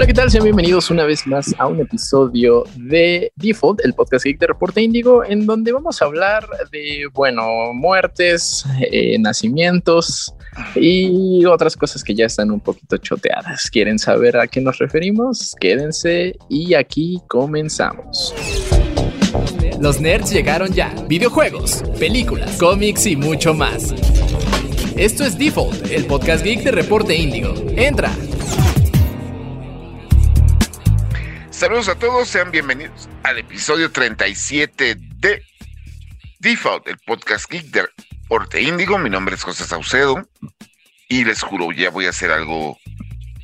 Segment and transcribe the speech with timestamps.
[0.00, 0.30] Hola, ¿qué tal?
[0.30, 4.80] Sean bienvenidos una vez más a un episodio de Default, el podcast geek de Reporte
[4.80, 7.42] Índigo, en donde vamos a hablar de, bueno,
[7.74, 10.34] muertes, eh, nacimientos
[10.74, 13.68] y otras cosas que ya están un poquito choteadas.
[13.70, 15.54] ¿Quieren saber a qué nos referimos?
[15.60, 18.34] Quédense y aquí comenzamos.
[19.82, 20.94] Los nerds llegaron ya.
[21.08, 23.92] Videojuegos, películas, cómics y mucho más.
[24.96, 27.54] Esto es Default, el podcast geek de Reporte Índigo.
[27.76, 28.10] Entra.
[31.60, 35.44] Saludos a todos, sean bienvenidos al episodio 37 de
[36.38, 38.96] Default, el podcast geek de Reporte Índigo.
[38.96, 40.26] Mi nombre es José Saucedo
[41.06, 42.78] y les juro, ya voy a hacer algo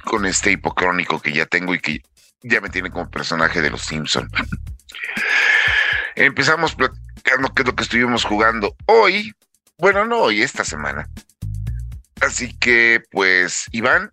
[0.06, 2.00] con este hipocrónico que ya tengo y que
[2.42, 4.30] ya me tiene como personaje de los Simpson.
[6.14, 9.34] Empezamos platicando qué es lo que estuvimos jugando hoy.
[9.76, 11.06] Bueno, no hoy, esta semana.
[12.22, 14.10] Así que, pues, Iván,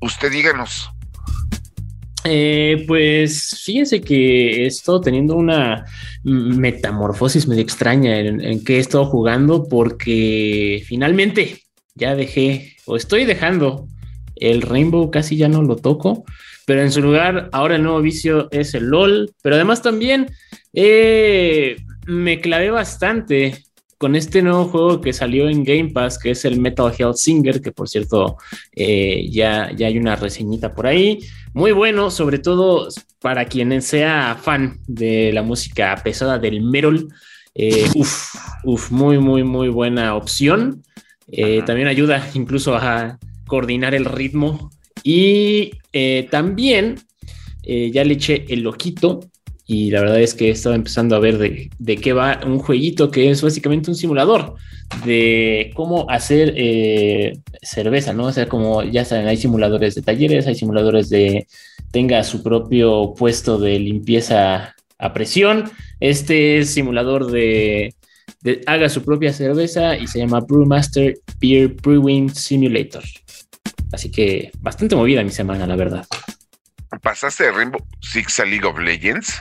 [0.00, 0.92] usted díganos.
[2.28, 5.84] Eh, pues fíjense que he estado teniendo una
[6.24, 11.62] metamorfosis medio extraña en, que he estado jugando porque finalmente
[11.94, 13.86] ya dejé o estoy dejando
[14.34, 16.24] el Rainbow, casi ya no lo toco,
[16.66, 20.26] pero en su lugar ahora el nuevo vicio es el LOL, pero además también
[20.74, 23.62] eh, me clavé bastante
[23.98, 27.62] con este nuevo juego que salió en Game Pass, que es el Metal Health Singer,
[27.62, 28.36] que por cierto
[28.74, 31.20] eh, ya, ya hay una reseñita por ahí.
[31.56, 32.86] Muy bueno, sobre todo
[33.18, 37.08] para quien sea fan de la música pesada del metal.
[37.54, 40.82] Eh, uf, uf, muy, muy, muy buena opción.
[41.28, 44.68] Eh, también ayuda incluso a coordinar el ritmo.
[45.02, 46.96] Y eh, también
[47.64, 49.20] ya le eché el loquito
[49.66, 53.10] y la verdad es que estaba empezando a ver de, de, qué va un jueguito
[53.10, 54.54] que es básicamente un simulador
[55.04, 58.26] de cómo hacer eh, cerveza, ¿no?
[58.26, 61.48] O sea, como ya saben, hay simuladores de talleres, hay simuladores de
[61.90, 65.70] tenga su propio puesto de limpieza a presión.
[65.98, 67.94] Este es simulador de,
[68.66, 73.02] haga su propia cerveza y se llama Brewmaster Beer Brewing Simulator.
[73.92, 76.06] Así que bastante movida mi semana, la verdad.
[77.02, 79.34] ¿Pasaste de Rainbow Six a League of Legends?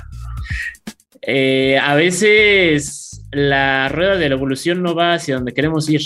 [1.22, 6.02] Eh, a veces la rueda de la evolución no va hacia donde queremos ir.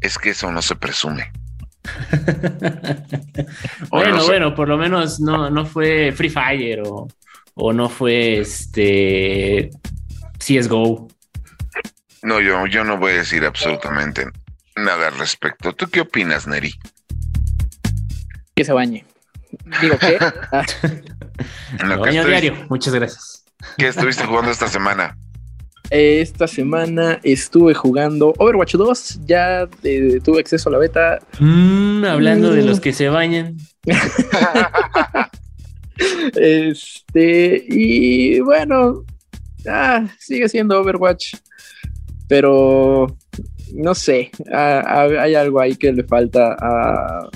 [0.00, 1.32] Es que eso no se presume.
[3.90, 7.08] bueno, no bueno, por lo menos no, no fue Free Fire o,
[7.54, 9.70] o no fue este
[10.38, 11.08] CSGO.
[12.22, 14.26] No, yo, yo no voy a decir absolutamente
[14.76, 15.72] nada al respecto.
[15.72, 16.74] ¿Tú qué opinas, Neri?
[18.54, 19.04] Que se bañe.
[19.80, 20.18] Digo, ¿qué?
[21.84, 22.54] Lo diario.
[22.68, 23.44] Muchas gracias.
[23.76, 25.16] ¿Qué estuviste jugando esta semana?
[25.90, 29.20] Esta semana estuve jugando Overwatch 2.
[29.24, 31.18] Ya eh, tuve acceso a la beta.
[31.38, 32.54] Mm, hablando mm.
[32.54, 33.56] de los que se bañan.
[36.36, 39.04] este, y bueno,
[39.66, 41.36] ah, sigue siendo Overwatch.
[42.28, 43.16] Pero
[43.72, 47.28] no sé, ah, hay algo ahí que le falta a,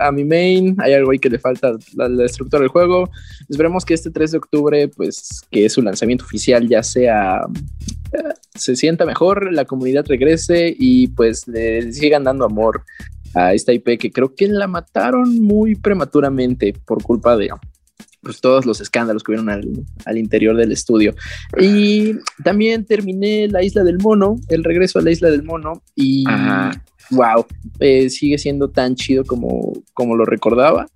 [0.00, 3.10] a, mi main, hay algo ahí que le falta la, la, estructura del juego.
[3.48, 8.28] Esperemos que este 3 de octubre, pues que es su lanzamiento oficial, ya sea, uh,
[8.54, 12.84] se sienta mejor, la comunidad regrese y pues le sigan dando amor
[13.34, 17.50] a esta IP que creo que la mataron muy prematuramente por culpa de
[18.22, 21.14] pues todos los escándalos que hubieron al, interior del estudio.
[21.58, 22.14] Y
[22.44, 26.24] también terminé La Isla del Mono, el regreso a la Isla del Mono, y.
[27.10, 27.46] wow,
[27.78, 30.86] eh, sigue siendo tan chido como, como lo recordaba.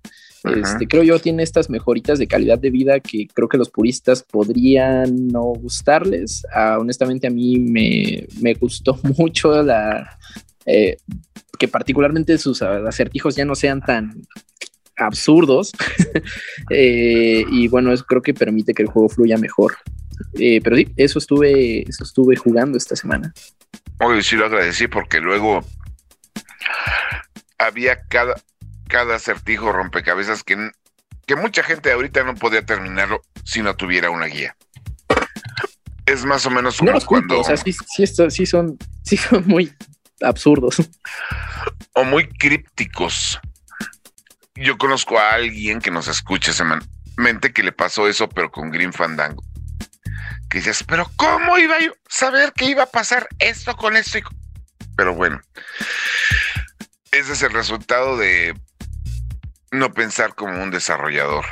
[0.53, 4.23] Este, creo yo tiene estas mejoritas de calidad de vida que creo que los puristas
[4.23, 6.45] podrían no gustarles.
[6.53, 10.17] Ah, honestamente a mí me, me gustó mucho la...
[10.65, 10.97] Eh,
[11.57, 14.21] que particularmente sus acertijos ya no sean tan
[14.97, 15.71] absurdos.
[16.69, 19.77] eh, y bueno, eso creo que permite que el juego fluya mejor.
[20.33, 23.33] Eh, pero sí, eso estuve, eso estuve jugando esta semana.
[23.99, 25.63] Oye, sí lo agradecí porque luego
[27.57, 28.35] había cada,
[28.87, 30.71] cada acertijo rompecabezas que,
[31.25, 34.55] que mucha gente ahorita no podía terminarlo si no tuviera una guía.
[36.05, 37.39] Es más o menos como no cuando...
[37.39, 39.73] O sea, sí, sí, esto, sí, son, sí son muy
[40.21, 40.77] absurdos.
[41.93, 43.39] O muy crípticos
[44.55, 48.93] yo conozco a alguien que nos escucha semanalmente que le pasó eso, pero con Green
[48.93, 49.43] Fandango.
[50.49, 54.19] Que dices, pero ¿cómo iba yo a saber que iba a pasar esto con esto?
[54.95, 55.41] Pero bueno,
[57.19, 58.53] ese es el resultado de
[59.71, 61.45] no pensar como un desarrollador.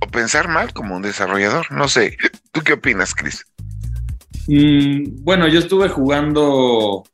[0.00, 1.70] O pensar mal como un desarrollador.
[1.72, 2.16] No sé.
[2.52, 3.44] ¿Tú qué opinas, Chris?
[4.46, 7.04] Mm, bueno, yo estuve jugando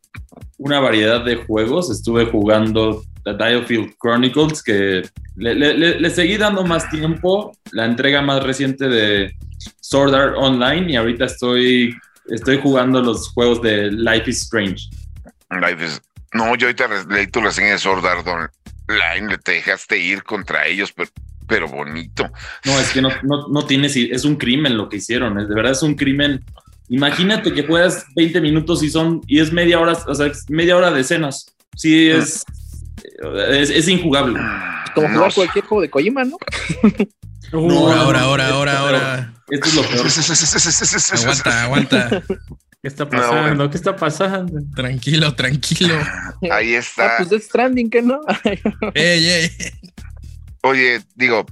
[0.58, 1.90] una variedad de juegos.
[1.90, 5.02] Estuve jugando The Diofield Chronicles, que
[5.36, 9.34] Le, le- le- le seguí dando más tiempo, la entrega más reciente de
[9.80, 11.92] Sword Art Online y ahorita estoy,
[12.28, 14.88] estoy jugando los juegos de Life is Strange.
[15.50, 16.00] Life is-
[16.34, 20.92] No, yo ahorita leí tu reseña de Sword Art Online, te dejaste ir contra ellos,
[20.92, 21.10] pero,
[21.46, 22.28] pero bonito.
[22.64, 25.54] No, es que no, no, no tienes, es un crimen lo que hicieron, es, de
[25.54, 26.44] verdad es un crimen.
[26.88, 30.76] Imagínate que juegas 20 minutos y son, y es media hora, o sea, es media
[30.76, 31.46] hora de escenas.
[31.76, 32.44] Sí, es,
[33.50, 34.38] es, es injugable.
[34.94, 36.36] Como jugar cualquier juego de Kojima, ¿no?
[37.52, 39.34] No, ahora, ahora, ahora, ahora.
[39.48, 40.06] Esto es lo peor.
[41.20, 42.22] Aguanta, aguanta.
[42.84, 43.40] ¿Qué está No, pasando?
[43.40, 43.70] bueno.
[43.70, 44.60] ¿Qué está pasando?
[44.76, 45.94] Tranquilo, tranquilo.
[46.52, 47.14] Ahí Ah, está.
[47.16, 48.20] pues Death Stranding, ¿qué no?
[48.94, 49.50] Ey, ey.
[50.64, 51.46] Oye, digo,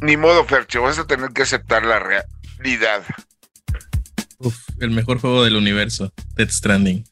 [0.00, 3.02] ni modo, Fercho, vas a tener que aceptar la realidad.
[4.38, 6.10] Uf, el mejor juego del universo.
[6.36, 7.04] Death Stranding.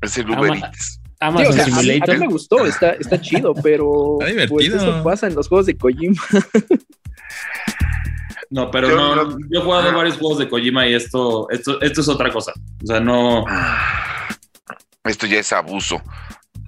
[0.00, 0.92] Es el Ama- Uber Eats.
[0.94, 2.14] Sí, Amazon o sea, a, mí, a Simulator.
[2.18, 4.56] mí me gustó, está, está chido, pero Está divertido.
[4.56, 6.22] pues eso pasa en los juegos de Kojima.
[8.52, 11.80] No, pero Yo no, no- yo he jugado varios juegos de Kojima y esto, esto,
[11.80, 12.52] esto es otra cosa.
[12.82, 13.44] O sea, no,
[15.04, 16.00] Esto ya es abuso.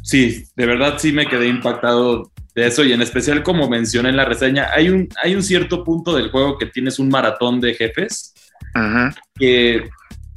[0.03, 4.17] sí, de verdad sí me quedé impactado de eso y en especial como mencioné en
[4.17, 7.75] la reseña, hay un, hay un cierto punto del juego que tienes un maratón de
[7.75, 8.33] jefes
[8.75, 9.15] Ujú.
[9.37, 9.89] que,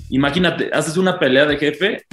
[0.10, 2.06] imagínate, haces una pelea de jefe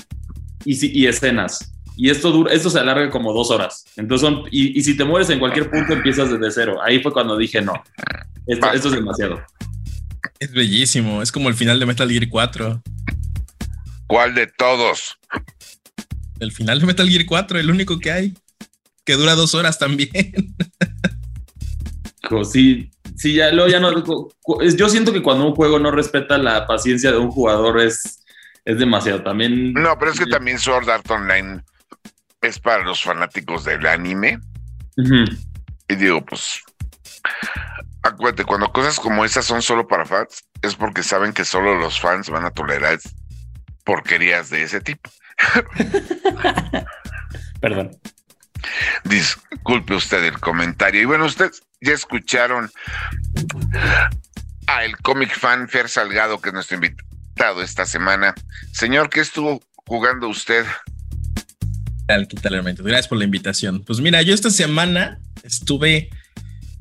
[0.65, 1.74] y, y escenas.
[1.97, 3.85] Y esto dura, esto se alarga como dos horas.
[3.97, 6.79] Entonces son, y, y si te mueres en cualquier punto empiezas desde cero.
[6.83, 7.75] Ahí fue cuando dije no.
[8.47, 9.41] Esto, esto es demasiado.
[10.41, 11.23] Es bellísimo.
[11.23, 12.83] Es como el final de Metal Gear 4.
[14.07, 15.19] ¿Cuál de todos?
[16.41, 18.35] El final de Metal Gear 4, el único que hay.
[19.05, 20.11] Que dura dos horas también.
[22.51, 23.93] Sí, sí, ya, luego ya no.
[24.77, 28.25] Yo siento que cuando un juego no respeta la paciencia de un jugador es,
[28.65, 29.23] es demasiado.
[29.23, 29.75] También.
[29.75, 31.63] No, pero es que también Sword Art Online
[32.47, 34.39] es para los fanáticos del anime.
[35.89, 36.63] Y digo, pues,
[38.03, 42.01] acuérdate, cuando cosas como esas son solo para fans, es porque saben que solo los
[42.01, 42.99] fans van a tolerar
[43.85, 45.11] porquerías de ese tipo.
[47.61, 47.91] Perdón.
[49.05, 51.03] Disculpe usted el comentario.
[51.03, 52.71] Y bueno, ustedes ya escucharon
[54.67, 58.35] a el cómic fan Fer Salgado, que es nuestro invitado esta semana.
[58.73, 60.65] Señor, ¿qué estuvo jugando usted?
[62.07, 62.29] Tal?
[62.29, 62.63] ¿Qué tal?
[62.63, 63.83] Gracias por la invitación.
[63.85, 66.11] Pues mira, yo esta semana estuve,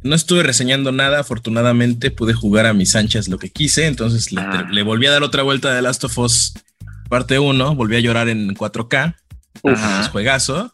[0.03, 1.19] no estuve reseñando nada.
[1.19, 3.87] Afortunadamente pude jugar a mis anchas lo que quise.
[3.87, 4.67] Entonces le, Ah.
[4.71, 6.53] le volví a dar otra vuelta de Last of Us
[7.09, 7.75] parte 1.
[7.75, 9.15] Volví a llorar en 4K.
[9.61, 9.79] Uf.
[10.01, 10.73] Es juegazo.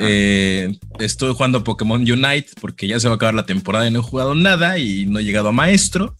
[0.00, 4.00] Eh, estuve jugando Pokémon Unite porque ya se va a acabar la temporada y no
[4.00, 6.16] he jugado nada y no he llegado a Maestro.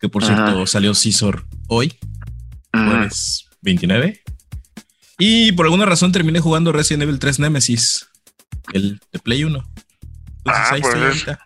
[0.00, 0.34] Que por Ajá.
[0.46, 1.92] cierto salió Scizor hoy,
[2.72, 4.22] jueves 29.
[5.20, 8.08] Y por alguna razón terminé jugando Resident Evil 3 Nemesis,
[8.72, 9.58] el de Play 1.
[9.58, 9.74] Entonces
[10.46, 11.38] Ah, ahí pues estoy es-.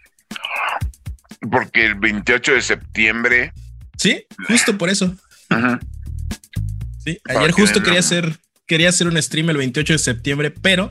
[1.50, 3.52] Porque el 28 de septiembre.
[3.98, 5.06] Sí, justo por eso.
[5.50, 5.78] Ujú.
[7.04, 10.90] Sí, Para ayer justo quería hacer, quería hacer un stream el 28 de septiembre, pero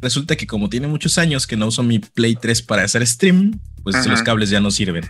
[0.00, 3.58] resulta que como tiene muchos años que no uso mi Play 3 para hacer stream,
[3.82, 5.04] pues los cables ya no sirven.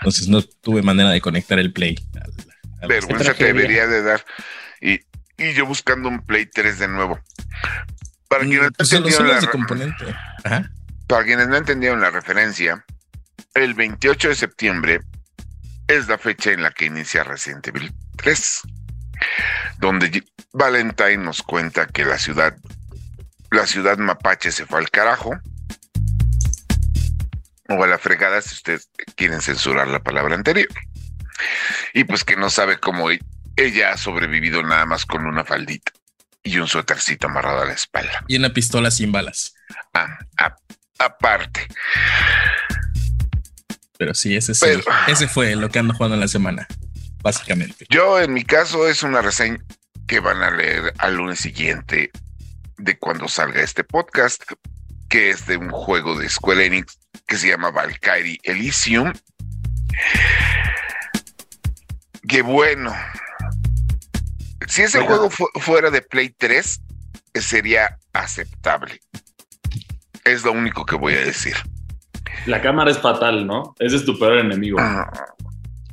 [0.00, 1.96] Entonces no tuve manera de conectar el Play.
[2.14, 2.32] al-
[2.82, 4.24] al- vergüenza te debería de dar.
[4.80, 5.00] Y,
[5.38, 7.18] y yo buscando un Play 3 de nuevo.
[8.28, 10.04] Para quienes, no Pues entendieron la los de re- componente.
[10.44, 10.70] Ajá.
[11.06, 12.84] para quienes no entendieron la referencia,
[13.54, 15.00] el 28 de septiembre
[15.86, 18.60] es la fecha en la que inicia Resident Evil 3,
[19.78, 20.22] donde
[20.52, 22.54] Valentine nos cuenta que la ciudad,
[23.50, 25.38] la ciudad mapache se fue al carajo,
[27.70, 30.68] o a la fregada si ustedes quieren censurar la palabra anterior,
[31.94, 33.08] y pues que no sabe cómo
[33.58, 35.92] ella ha sobrevivido nada más con una faldita
[36.42, 38.24] y un suétercito amarrado a la espalda.
[38.28, 39.54] Y una pistola sin balas.
[39.94, 40.56] Ah, a-
[40.98, 41.66] aparte.
[43.98, 46.66] Pero sí, ese, Pero- ese fue lo que ando jugando en la semana,
[47.22, 47.84] básicamente.
[47.90, 49.58] Yo, en mi caso, es una reseña
[50.06, 52.10] que van a leer al lunes siguiente
[52.76, 54.42] de cuando salga este podcast,
[55.08, 59.12] que es de un juego de Square Enix que se llama Valkyrie Elysium.
[62.28, 62.94] Que bueno.
[64.68, 65.08] Si ese Oiga.
[65.10, 66.80] juego fu- fuera de Play 3,
[67.34, 69.00] eh, sería aceptable.
[70.24, 71.56] Es lo único que voy a decir.
[72.46, 73.74] La cámara es fatal, ¿no?
[73.78, 74.78] Ese es tu peor enemigo.
[74.80, 75.10] Ah,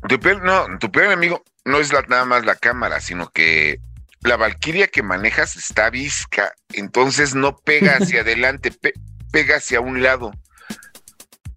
[0.07, 3.79] Tu peor, no, tu peor enemigo no es la- nada más la cámara, sino que
[4.21, 8.93] la Valquiria que manejas está visca, entonces no pega hacia adelante, pe-
[9.31, 10.31] pega hacia un lado.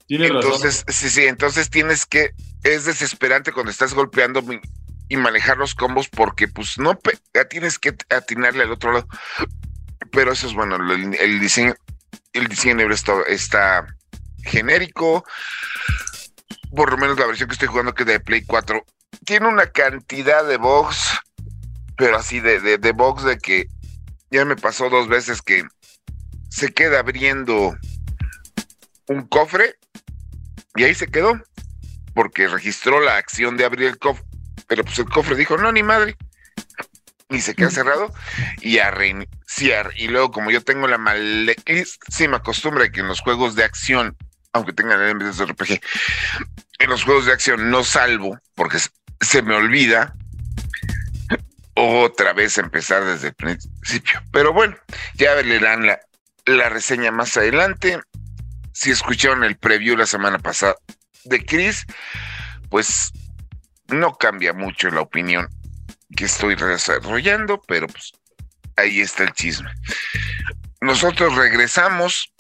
[0.06, 2.30] Tienes Entonces, sí, sí, entonces tienes que,
[2.62, 4.42] es desesperante cuando estás golpeando
[5.08, 6.98] y manejar los combos porque pues no
[7.48, 9.08] tienes que atinarle al otro lado.
[10.12, 11.74] Pero eso es bueno, el, diseño
[12.32, 13.86] el diseño está, está
[14.42, 15.24] genérico.
[16.74, 18.84] Por lo menos la versión que estoy jugando, que es de Play 4,
[19.24, 21.18] tiene una cantidad de bugs,
[21.96, 23.68] pero así de, de, de que
[24.30, 25.64] ya me pasó dos veces que
[26.50, 27.76] se queda abriendo
[29.06, 29.76] un cofre
[30.74, 31.40] y ahí se quedó,
[32.14, 34.24] porque registró la acción de abrir el cofre,
[34.68, 36.16] pero pues el cofre dijo, no, ni madre,
[37.30, 38.12] y se queda cerrado
[38.60, 39.92] y a reiniciar.
[39.96, 44.16] Y luego, como yo tengo la malísima costumbre de que en los juegos de acción,
[44.52, 45.80] aunque tengan elementos de RPG,
[46.78, 48.78] en los juegos de acción no salvo porque
[49.20, 50.14] se me olvida
[51.74, 54.20] otra vez empezar desde el principio.
[54.32, 54.76] Pero bueno,
[55.14, 56.00] ya leerán la,
[56.46, 58.00] la reseña más adelante.
[58.72, 60.76] Si escucharon el preview la semana pasada
[61.24, 61.84] de Chris,
[62.68, 63.12] pues
[63.88, 65.48] no cambia mucho la opinión
[66.16, 68.12] que estoy desarrollando, pero pues
[68.76, 69.70] ahí está el chisme.
[70.80, 72.32] Nosotros regresamos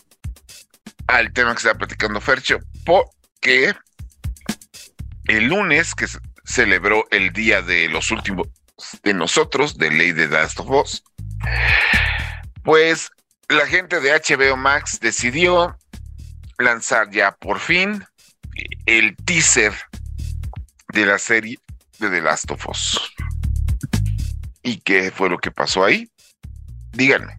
[1.06, 3.74] al tema que estaba platicando Fercho, porque
[5.26, 6.06] el lunes que
[6.44, 8.48] celebró el día de los últimos
[9.02, 11.02] de nosotros, de Ley de Last of Us,
[12.62, 13.10] pues
[13.48, 15.76] la gente de HBO Max decidió
[16.58, 18.04] lanzar ya por fin
[18.86, 19.72] el teaser
[20.92, 21.58] de la serie
[21.98, 23.00] de The Last of Us.
[24.62, 26.08] ¿Y qué fue lo que pasó ahí?
[26.92, 27.38] Díganme.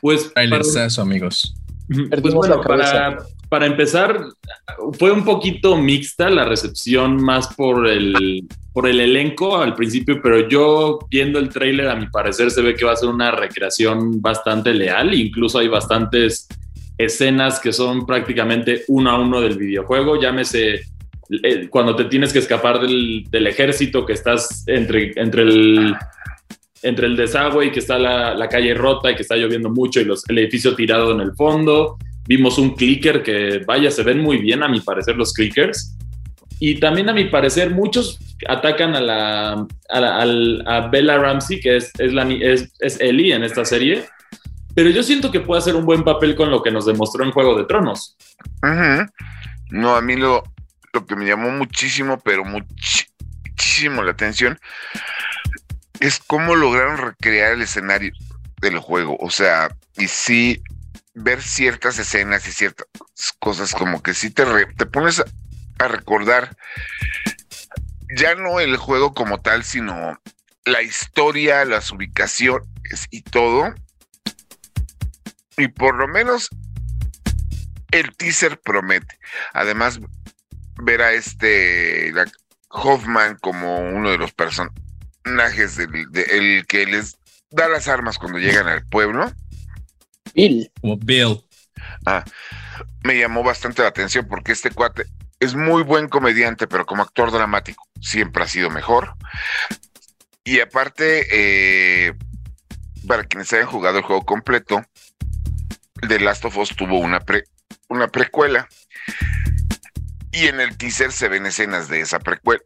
[0.00, 1.54] Pues, Trailersazo, amigos.
[1.88, 3.18] Pues bueno, para,
[3.48, 4.20] para empezar,
[4.98, 10.48] fue un poquito mixta la recepción más por el, por el elenco al principio, pero
[10.48, 14.20] yo viendo el tráiler, a mi parecer se ve que va a ser una recreación
[14.20, 16.46] bastante leal, incluso hay bastantes
[16.98, 20.82] escenas que son prácticamente uno a uno del videojuego, llámese
[21.70, 25.94] cuando te tienes que escapar del, del ejército, que estás entre, entre el
[26.82, 30.00] entre el desagüe y que está la, la, calle rota y que está lloviendo mucho
[30.00, 31.98] y los, el edificio tirado en el fondo.
[32.26, 35.96] Vimos un clicker que, vaya, se ven muy bien a mi parecer los clickers.
[36.60, 42.12] Y también a mi parecer muchos atacan a la a, Bella Ramsey, que es, es,
[42.12, 44.04] la, es, es Ellie en esta serie.
[44.74, 47.32] Pero yo siento que puede hacer un buen papel con lo que nos demostró en
[47.32, 48.16] Juego de Tronos.
[49.70, 50.42] No, a mí lo,
[50.92, 54.58] lo que me llamó muchísimo, pero muchísimo la atención,
[56.00, 58.12] es cómo lograron recrear el escenario
[58.60, 59.16] del juego.
[59.20, 60.62] O sea, y sí,
[61.14, 62.86] ver ciertas escenas y ciertas
[63.38, 64.44] cosas como que sí te,
[64.76, 65.24] te pones a,
[65.88, 66.56] recordar
[68.16, 70.20] ya no el juego como tal, sino
[70.64, 73.74] la historia, las ubicaciones y todo.
[75.56, 76.48] Y por lo menos
[77.90, 79.18] el teaser promete.
[79.52, 80.00] Además,
[80.82, 82.12] ver a este
[82.70, 87.18] Hoffman como uno de los personajes del el que les
[87.50, 89.32] da las armas cuando llegan al pueblo.
[90.34, 90.70] Bill.
[90.80, 91.42] Como Bill.
[92.06, 92.24] Ah,
[93.02, 95.06] me llamó bastante la atención porque este cuate
[95.40, 99.14] es muy buen comediante, pero como actor dramático siempre ha sido mejor.
[100.44, 102.14] Y aparte, eh,
[103.06, 104.84] para quienes hayan jugado el juego completo,
[106.06, 107.44] The Last of Us tuvo una, pre,
[107.88, 108.68] una precuela.
[110.32, 112.62] Y en el teaser se ven escenas de esa precuela.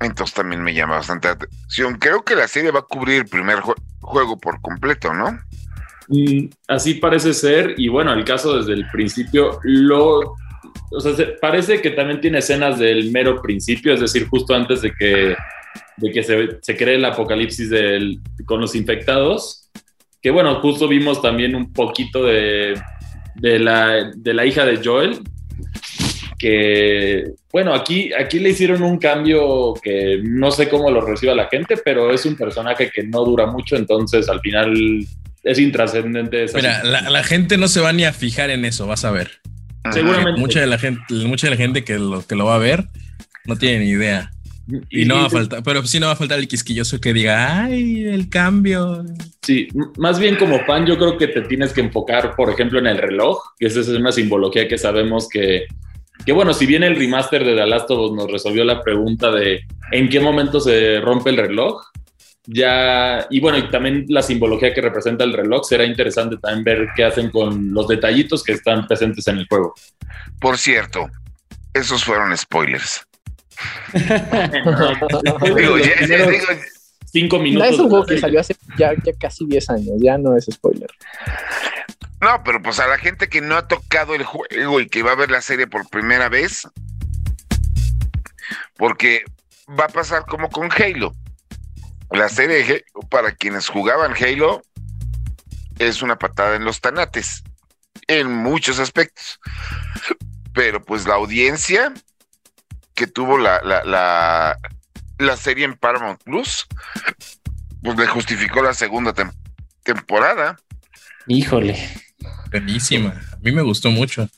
[0.00, 1.98] Entonces también me llama bastante atención.
[1.98, 3.60] Creo que la serie va a cubrir el primer
[4.00, 5.38] juego por completo, ¿no?
[6.08, 10.36] Mm, así parece ser, y bueno, el caso desde el principio, lo,
[10.90, 14.92] o sea, parece que también tiene escenas del mero principio, es decir, justo antes de
[14.92, 15.34] que,
[15.96, 17.70] de que se, se cree el apocalipsis
[18.44, 19.70] con los infectados,
[20.20, 22.80] que bueno, justo vimos también un poquito de,
[23.36, 25.22] de, la, de la hija de Joel,
[26.38, 31.46] que bueno, aquí, aquí le hicieron un cambio que no sé cómo lo reciba la
[31.46, 35.06] gente, pero es un personaje que no dura mucho, entonces al final
[35.44, 36.46] es intrascendente.
[36.52, 39.40] Mira, la, gente no se va ni a fijar en eso, vas a ver.
[39.92, 40.40] Seguramente.
[40.40, 42.88] Mucha de la gente, mucha de la gente que lo, que lo va a ver
[43.44, 44.32] no tiene ni idea.
[44.88, 47.62] Y, no va a faltar, pero sí no va a faltar el quisquilloso que diga,
[47.62, 49.04] ay, el cambio.
[49.42, 52.88] Sí, más bien como fan, yo creo que te tienes que enfocar, por ejemplo, en
[52.88, 55.66] el reloj, que esa es una simbología que sabemos que,
[56.24, 59.30] que bueno, si bien el remaster de The Last of Us nos resolvió la pregunta
[59.30, 61.82] de en qué momento se rompe el reloj,
[62.46, 66.88] ya, y bueno, y también la simbología que representa el reloj, será interesante también ver
[66.94, 69.74] qué hacen con los detallitos que están presentes en el juego.
[70.40, 71.08] Por cierto,
[71.72, 73.06] esos fueron spoilers.
[73.94, 76.30] digo, ya, digo,
[77.14, 77.70] cinco minutos.
[77.70, 80.90] es un juego que salió hace ya, ya casi 10 años, ya no es spoiler.
[82.20, 85.12] No, pero pues a la gente que no ha tocado el juego y que va
[85.12, 86.68] a ver la serie por primera vez,
[88.76, 89.24] porque
[89.68, 91.14] va a pasar como con Halo
[92.10, 94.62] la serie para quienes jugaban Halo
[95.78, 97.42] es una patada en los tanates,
[98.06, 99.40] en muchos aspectos.
[100.52, 101.92] Pero pues la audiencia
[102.94, 104.58] que tuvo la, la, la,
[105.18, 106.66] la serie en Paramount Plus,
[107.82, 109.32] pues le justificó la segunda tem-
[109.82, 110.56] temporada.
[111.26, 111.76] Híjole.
[112.50, 113.10] Buenísima.
[113.32, 114.28] A mí me gustó mucho.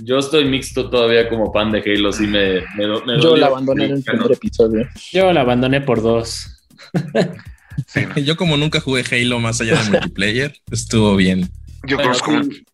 [0.00, 3.36] Yo estoy mixto todavía como fan de Halo, sí me, me, do- me Yo dolió.
[3.36, 4.88] la abandoné en el primer episodio.
[5.12, 6.66] Yo la abandoné por dos.
[7.86, 8.14] Sí, ¿no?
[8.16, 11.50] Yo como nunca jugué Halo más allá de multiplayer, estuvo bien.
[11.86, 12.64] Yo Bueno, conozco sí.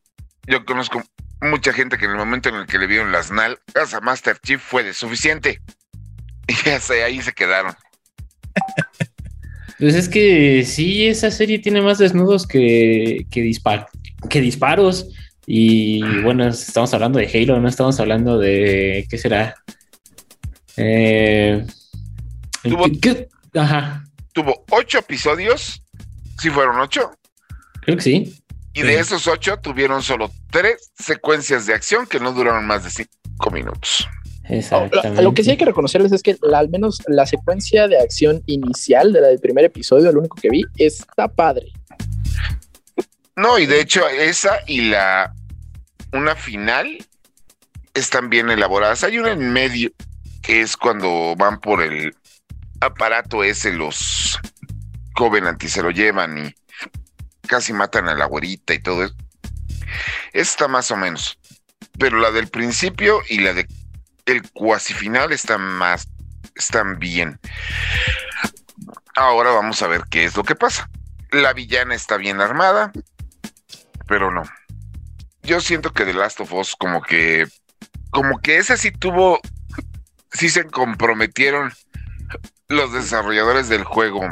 [0.47, 1.03] yo conozco
[1.43, 4.39] mucha gente que en el momento en el que le vieron las nalgas a Master
[4.43, 5.61] Chief fue de suficiente.
[6.51, 7.75] Y ya sé, ahí se quedaron.
[9.79, 13.87] Pues es que sí, esa serie tiene más desnudos que, que, dispar-
[14.29, 15.09] que disparos.
[15.47, 19.07] Y bueno, estamos hablando de Halo, no estamos hablando de.
[19.09, 19.55] ¿Qué será?
[20.77, 21.65] Eh,
[22.63, 23.29] Tuvo- ¿qué-?
[23.59, 25.83] Ajá, Tuvo ocho episodios,
[26.39, 27.11] sí fueron ocho,
[27.81, 28.35] creo que sí.
[28.75, 32.91] y de esos ocho tuvieron solo tres secuencias de acción que no duraron más de
[32.91, 34.07] cinco minutos.
[34.51, 35.23] Exactamente.
[35.23, 38.43] Lo que sí hay que reconocerles es que la- al menos la secuencia de acción
[38.47, 41.73] inicial de la del primer episodio, el único que vi, está padre.
[43.37, 45.33] No, y de hecho esa y la
[46.13, 46.99] una final
[47.95, 49.05] están bien elaboradas.
[49.05, 49.91] Hay una en medio
[50.43, 52.15] que es cuando van por el
[52.81, 54.39] aparato ese los
[55.15, 56.55] Covenant y se lo llevan y
[57.47, 59.15] casi matan a la güerita y todo eso.
[60.33, 61.39] Está más o menos.
[61.99, 63.67] Pero la del principio y la de
[64.27, 66.09] el cuasi final están más
[66.99, 67.39] bien.
[69.17, 70.89] Ahora vamos a ver qué es lo que pasa.
[71.31, 72.93] La villana está bien armada,
[74.07, 74.43] pero no.
[75.43, 77.47] Yo siento que The Last of Us como que
[78.11, 79.41] como que esa sí tuvo
[80.33, 81.73] sí se comprometieron
[82.69, 84.23] los desarrolladores del juego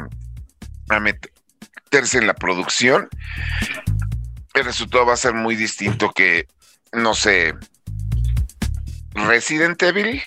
[0.89, 3.09] a meterse en la producción.
[4.53, 6.47] El resultado va a ser muy distinto que
[6.91, 7.55] no sé
[9.27, 10.21] Resident Evil.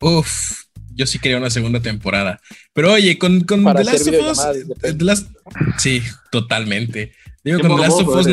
[0.00, 0.62] Uf,
[0.94, 2.40] yo sí quería una segunda temporada.
[2.72, 4.38] Pero oye, con, con The Last of Us.
[4.54, 5.28] desde eh, The Last-
[5.78, 7.12] sí, totalmente.
[7.44, 8.26] Digo, con The Last of Us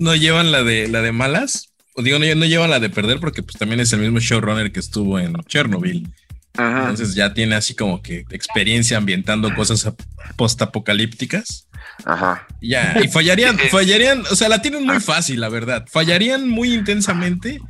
[0.00, 1.68] no, llevan la de la de malas.
[1.94, 4.72] O digo, no, no llevan la de perder porque pues también es el mismo showrunner
[4.72, 6.08] que estuvo en Chernobyl.
[6.56, 6.80] Ajá.
[6.90, 10.00] Entonces ya tiene así como que experiencia ambientando cosas ap-
[10.36, 11.68] postapocalípticas.
[12.04, 12.46] Ajá.
[12.60, 15.86] Ya, y fallarían, fallarían, o sea, la tienen muy fácil, la verdad.
[15.90, 17.60] Fallarían muy intensamente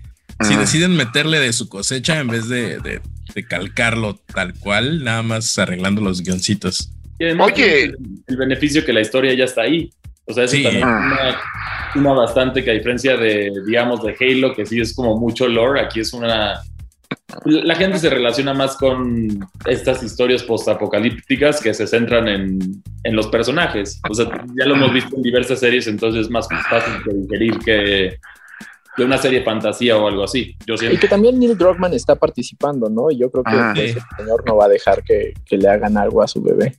[0.45, 3.01] si deciden meterle de su cosecha en vez de, de-
[3.35, 6.91] de calcarlo tal cual, nada más arreglando los guioncitos.
[7.19, 7.85] Y además Oye.
[7.85, 9.91] el, el beneficio que la historia ya está ahí.
[10.27, 10.63] O sea, eso Sí.
[10.63, 11.41] también una,
[11.97, 15.81] una bastante que a diferencia de, digamos, de Halo, que sí es como mucho lore,
[15.81, 16.61] aquí es una...
[17.45, 23.29] La gente se relaciona más con estas historias postapocalípticas que se centran en, en los
[23.29, 24.01] personajes.
[24.11, 24.27] O sea,
[24.59, 28.19] ya lo hemos visto en diversas series, entonces es más fácil de digerir que,
[28.97, 30.57] que una serie de fantasía o algo así.
[30.67, 33.11] Yo Y que también Neil Druckmann está participando, ¿no?
[33.11, 33.73] Y yo creo que Ah.
[33.77, 36.79] ese señor no va a dejar que, que le hagan algo a su bebé.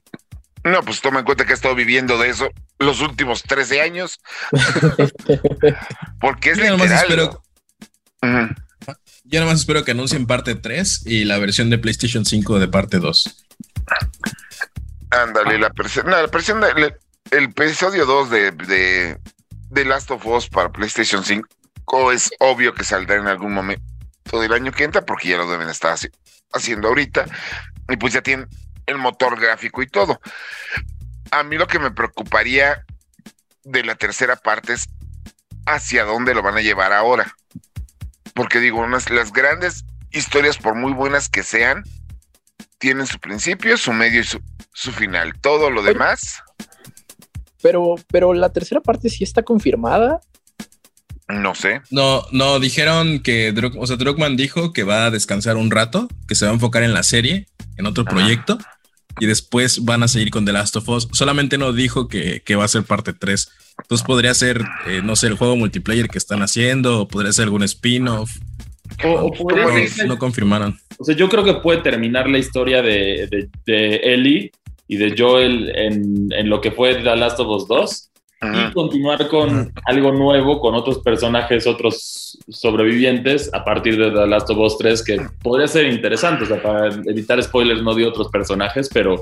[0.63, 2.47] No, pues toma en cuenta que ha estado viviendo de eso
[2.80, 4.19] los últimos 13 años.
[6.21, 7.04] Porque es Yo nada más literal.
[7.04, 7.43] espero,
[8.21, 8.43] ¿no?
[8.43, 8.54] Ujú.
[9.26, 12.67] yo nada más espero que anuncien parte 3 y la versión de PlayStation 5 de
[12.67, 13.45] parte 2.
[15.10, 16.95] Ándale, la versión, no, la versión de- le-
[17.38, 19.17] el episodio 2 de, de,
[19.69, 21.47] de Last of Us para PlayStation 5
[22.11, 23.83] es obvio que saldrá en algún momento
[24.39, 26.11] del año que entra porque ya lo deben estar haci-
[26.51, 27.25] haciendo ahorita
[27.89, 28.47] y pues ya tienen
[28.85, 30.19] el motor gráfico y todo.
[31.31, 32.85] A mí lo que me preocuparía
[33.63, 34.87] de la tercera parte es
[35.65, 37.35] hacia dónde lo van a llevar ahora.
[38.33, 41.83] Porque digo, unas, las grandes historias, por muy buenas que sean,
[42.79, 44.41] tienen su principio, su medio y su,
[44.73, 45.33] su final.
[45.39, 46.41] Todo lo demás,
[47.61, 50.19] Pero, pero la tercera parte sí está confirmada.
[51.29, 51.81] No sé.
[51.89, 56.07] No, no, dijeron que, Druck- o sea, Druckmann dijo que va a descansar un rato,
[56.27, 58.15] que se va a enfocar en la serie, en otro Ajá.
[58.15, 58.57] proyecto,
[59.19, 61.07] y después van a seguir con The Last of Us.
[61.12, 63.49] Solamente no dijo que, que va a ser parte 3.
[63.83, 67.43] Entonces podría ser, eh, no sé, el juego multiplayer que están haciendo, o podría ser
[67.45, 68.31] algún spin-off.
[69.03, 70.79] O, o podría No, ¿Cómo ser- no confirmaron.
[70.99, 74.51] O sea, yo creo que puede terminar la historia de, de, de Ellie
[74.88, 78.09] y de Joel en, en lo que fue The Last of Us 2
[78.51, 84.49] y continuar con algo nuevo, con otros personajes, otros sobrevivientes a partir de The Last
[84.49, 86.43] of Us 3 que podría ser interesante.
[86.43, 89.21] O sea, para evitar spoilers no de otros personajes, pero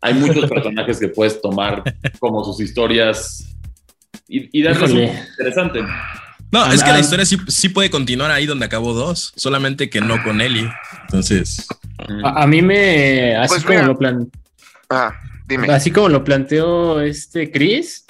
[0.00, 1.82] hay muchos personajes que puedes tomar
[2.18, 3.46] como sus historias
[4.28, 5.00] y, y darles un
[5.30, 5.80] interesante.
[6.52, 10.00] No, es que la historia sí, sí puede continuar ahí donde acabó 2, solamente que
[10.00, 10.70] no con Ellie.
[11.02, 11.66] Entonces,
[12.24, 13.34] A, a mí me.
[13.36, 13.86] Así Pues como mira.
[13.88, 14.30] lo plan,
[14.88, 15.12] Ah,
[15.48, 15.68] dime.
[15.72, 18.05] así como lo planteó este Chris,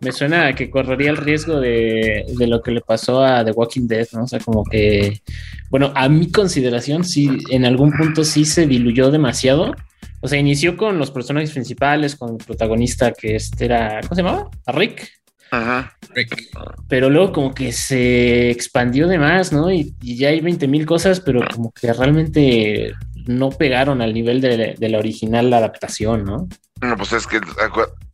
[0.00, 3.52] me suena a que correría el riesgo de, de, lo que le pasó a The
[3.52, 4.24] Walking Dead, ¿no?
[4.24, 5.22] O sea, como que,
[5.70, 9.74] bueno, a mi consideración, sí, en algún punto sí se diluyó demasiado.
[10.20, 14.22] O sea, inició con los personajes principales, con el protagonista que este era, ¿cómo se
[14.22, 14.50] llamaba?
[14.66, 15.08] ¿A Rick?
[15.50, 15.96] Ajá.
[16.14, 16.50] Rick.
[16.88, 19.72] Pero luego como que se expandió de más, ¿no?
[19.72, 22.92] Y, y ya hay 20 mil cosas, pero como que realmente
[23.26, 26.48] no pegaron al nivel de, de la original adaptación, ¿no?
[26.80, 27.40] No, pues es que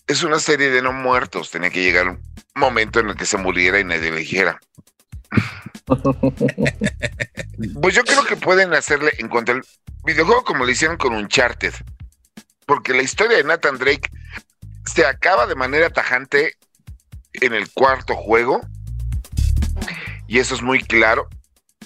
[0.07, 1.51] es una serie de no muertos.
[1.51, 2.21] Tenía que llegar un
[2.55, 4.61] momento en el que se muriera y nadie le dijera.
[7.81, 9.63] pues yo creo que pueden hacerle en cuanto al
[10.05, 11.75] videojuego como lo hicieron con Uncharted.
[12.67, 14.11] Porque la historia de Nathan Drake
[14.85, 16.55] se acaba de manera tajante
[17.33, 18.61] en el cuarto juego.
[20.27, 21.29] Y eso es muy claro.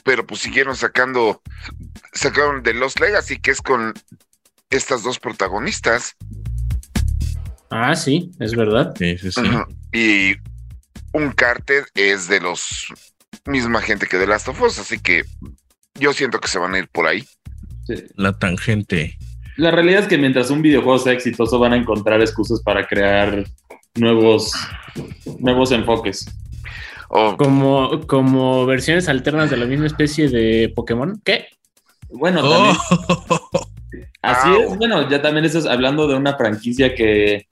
[0.04, 1.42] Pero pues siguieron sacando.
[2.12, 3.94] Sacaron de Lost Legacy, que es con
[4.70, 6.16] estas dos protagonistas.
[7.70, 8.92] Ah, sí, es verdad.
[8.98, 9.40] Sí, sí, sí.
[9.44, 9.66] Ajá.
[9.92, 10.34] Y
[11.12, 12.86] Uncharted es de los
[13.46, 15.22] misma gente que The Last of Us, así que
[15.98, 17.24] yo siento que se van a ir por ahí.
[17.86, 17.94] Sí.
[18.16, 19.16] La tangente.
[19.56, 23.44] La realidad es que mientras un videojuego sea exitoso van a encontrar excusas para crear
[23.96, 24.52] nuevos,
[25.38, 26.26] nuevos enfoques.
[27.08, 31.20] O Como, como versiones alternas de la misma especie de Pokémon.
[31.24, 31.46] ¿Qué?
[32.08, 32.50] Bueno, Oh.
[32.50, 32.76] también,
[34.22, 34.76] así es.
[34.78, 37.46] Bueno, ya también estás hablando de una franquicia que,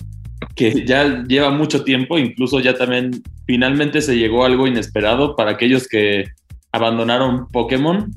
[0.55, 5.53] que ya lleva mucho tiempo, incluso ya también finalmente se llegó a algo inesperado para
[5.53, 6.25] aquellos que
[6.73, 8.13] abandonaron Pokémon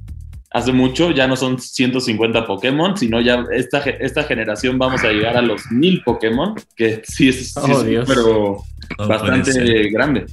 [0.53, 5.37] hace mucho, ya no son 150 Pokémon, sino ya esta, esta generación vamos a llegar
[5.37, 8.05] a los 1000 Pokémon, que sí es, sí Oh, es Dios.
[8.05, 8.57] pero
[8.99, 10.25] No bastante grande.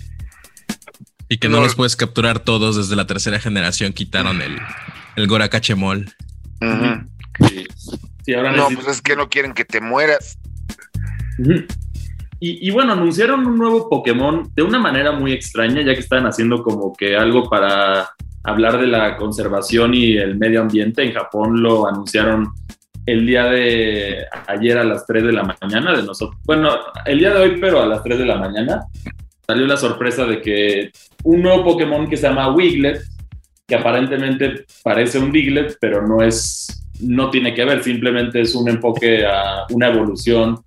[1.29, 1.63] Y que no No.
[1.63, 3.93] los puedes capturar todos desde la tercera generación.
[3.93, 4.57] Quitaron el,
[5.15, 6.07] el Gorakachemol.
[7.49, 7.67] Sí,
[8.35, 10.39] Ahora no, necesito- pues es que no quieren que te mueras.
[12.41, 16.63] Y bueno, anunciaron un nuevo Pokémon de una manera muy extraña, ya que estaban haciendo
[16.63, 18.11] como que algo para
[18.45, 21.03] hablar de la conservación y el medio ambiente.
[21.03, 22.49] En Japón lo anunciaron
[23.07, 26.41] el día de ayer a las 3 de la mañana de nosotros.
[26.45, 26.71] Bueno,
[27.07, 28.83] el día de hoy, pero a las 3 de la mañana
[29.47, 30.93] salió la sorpresa de que
[31.25, 33.03] un nuevo Pokémon que se llama Wiglet,
[33.67, 38.69] que aparentemente parece un Diglett, pero no es, no tiene que ver, simplemente es un
[38.69, 40.61] enfoque a una evolución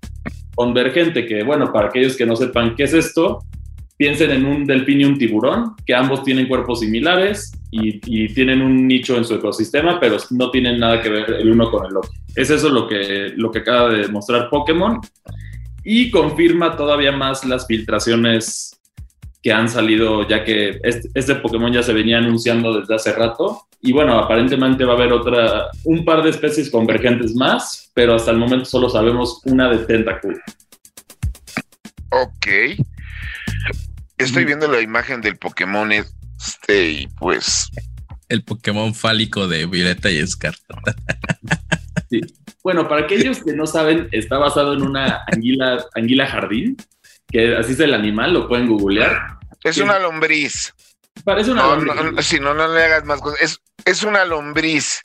[0.54, 3.40] convergente, que bueno, para aquellos que no sepan qué es esto,
[3.96, 8.00] piensen en un delfín y un tiburón, que ambos tienen cuerpos similares y,
[8.34, 11.86] tienen un nicho en su ecosistema, pero no tienen nada que ver el uno con
[11.86, 12.10] el otro.
[12.34, 15.00] Es eso lo que, lo que acaba de demostrar Pokémon
[15.84, 18.80] y confirma todavía más las filtraciones
[19.42, 23.62] que han salido, ya que este, este Pokémon ya se venía anunciando desde hace rato.
[23.82, 28.30] Y bueno, aparentemente va a haber otra, un par de especies convergentes más, pero hasta
[28.30, 30.40] el momento solo sabemos una de Tentacool.
[32.10, 32.46] Ok.
[34.18, 37.70] Estoy viendo la imagen del Pokémon este y pues
[38.28, 40.94] El Pokémon fálico de Violeta y Escarlata.
[42.62, 46.76] Bueno, para aquellos que no saben, está basado en una anguila, anguila jardín,
[47.28, 49.38] que así es el animal, lo pueden googlear.
[49.64, 49.82] es Sí.
[49.82, 50.72] una lombriz.
[51.24, 51.94] Parece una No, lombriz.
[51.94, 53.40] no, no, si no, no le hagas más cosas.
[53.42, 55.00] Es, es una lombriz.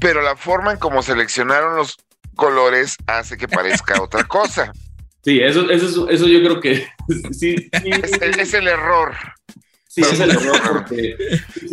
[0.00, 1.96] Pero la forma en cómo seleccionaron los
[2.34, 4.72] colores hace que parezca otra cosa.
[5.24, 6.88] Sí, eso, eso, es- eso yo creo que
[7.30, 7.70] sí, sí,
[8.02, 9.14] Es, el- es el error.
[9.88, 11.16] sí, es el error porque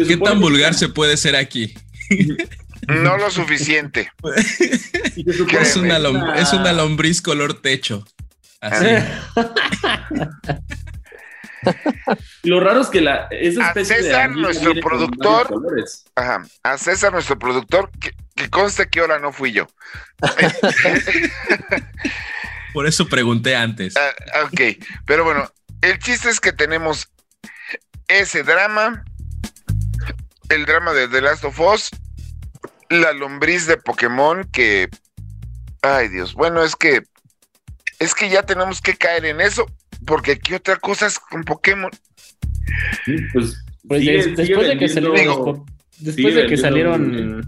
[0.08, 1.74] ¿Qué tan que- vulgar se puede ser aquí?
[2.88, 4.12] No lo suficiente.
[5.16, 8.06] Es una, es lom- una- es una lombriz color techo.
[8.62, 8.86] Así.
[12.44, 15.62] Lo raro es que la, esa A especie César, anguila nuestro productor.
[16.16, 16.44] Ajá.
[16.64, 19.68] A César, nuestro productor, que, que conste que ahora no fui yo.
[22.74, 23.96] Por eso pregunté antes.
[23.98, 24.62] Ah, ok,
[25.06, 27.10] pero bueno, el chiste es que tenemos
[28.08, 29.04] ese drama,
[30.50, 31.90] el drama de The Last of Us,
[32.90, 34.90] la lombriz de Pokémon que,
[35.82, 37.04] ay Dios, bueno, es que,
[38.00, 39.66] es que ya tenemos que caer en eso,
[40.06, 41.92] porque qué otra cosa es con Pokémon.
[43.06, 45.60] Sí, Pues, Pues sigue- des- sigue después de que salieron los,
[46.00, 47.42] después de que salieron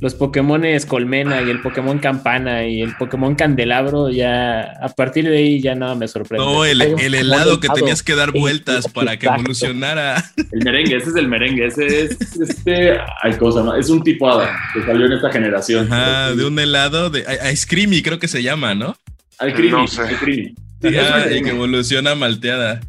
[0.00, 5.36] los Pokémones Colmena y el Pokémon Campana y el Pokémon Candelabro, ya a partir de
[5.36, 6.44] ahí ya nada me sorprende.
[6.44, 10.22] No, el, Hay Pokémon helado que tenías que dar vueltas para que evolucionara.
[10.52, 14.28] El merengue, ese es el merengue, ese es este, ay, cosa más, es un tipo
[14.30, 15.92] hada que salió en esta generación.
[15.92, 18.96] Ajá, de un helado de Ice Creamy, creo que se llama, ¿no?
[19.38, 20.02] Al creamy, No sé.
[20.02, 20.54] al creamy.
[20.90, 22.80] Sí, y que evoluciona malteada.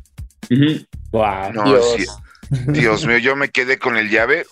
[0.49, 1.85] No, Dios.
[1.97, 2.05] sí,
[2.67, 4.45] Dios mío, yo me quedé con el llave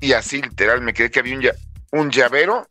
[0.00, 1.56] y así literal me quedé que había un, lla-
[1.92, 2.68] un llavero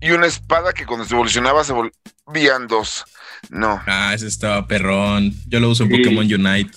[0.00, 3.04] y una espada que cuando se evolucionaba se volvían dos.
[3.50, 5.32] No, Ah, ese estaba perrón.
[5.46, 5.96] Yo lo uso en Sí.
[5.98, 6.76] Pokémon Unite.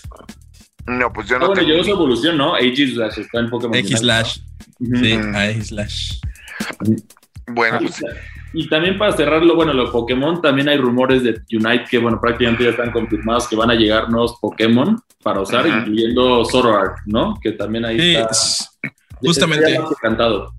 [0.86, 1.72] no, pues yo Ah, no bueno, tengo.
[1.74, 2.54] llegó su evolución, ¿no?
[2.56, 3.76] Aegis Slash está en Pokémon.
[3.76, 4.00] X Unite.
[4.02, 4.38] slash.
[4.80, 4.96] Ujú.
[5.04, 5.36] Sí, Mm.
[5.36, 6.20] ahí slash.
[7.48, 8.02] Bueno, pues
[8.54, 12.66] Y también para cerrarlo, bueno, los Pokémon, también hay rumores de Unite que, bueno, prácticamente
[12.66, 15.80] ya están confirmados que van a llegar nuevos Pokémon para usar, Ajá.
[15.80, 17.36] incluyendo Zoroark, ¿no?
[17.42, 18.92] Que también ahí Sí, está.
[19.22, 19.74] justamente.
[19.74, 20.54] está cantado.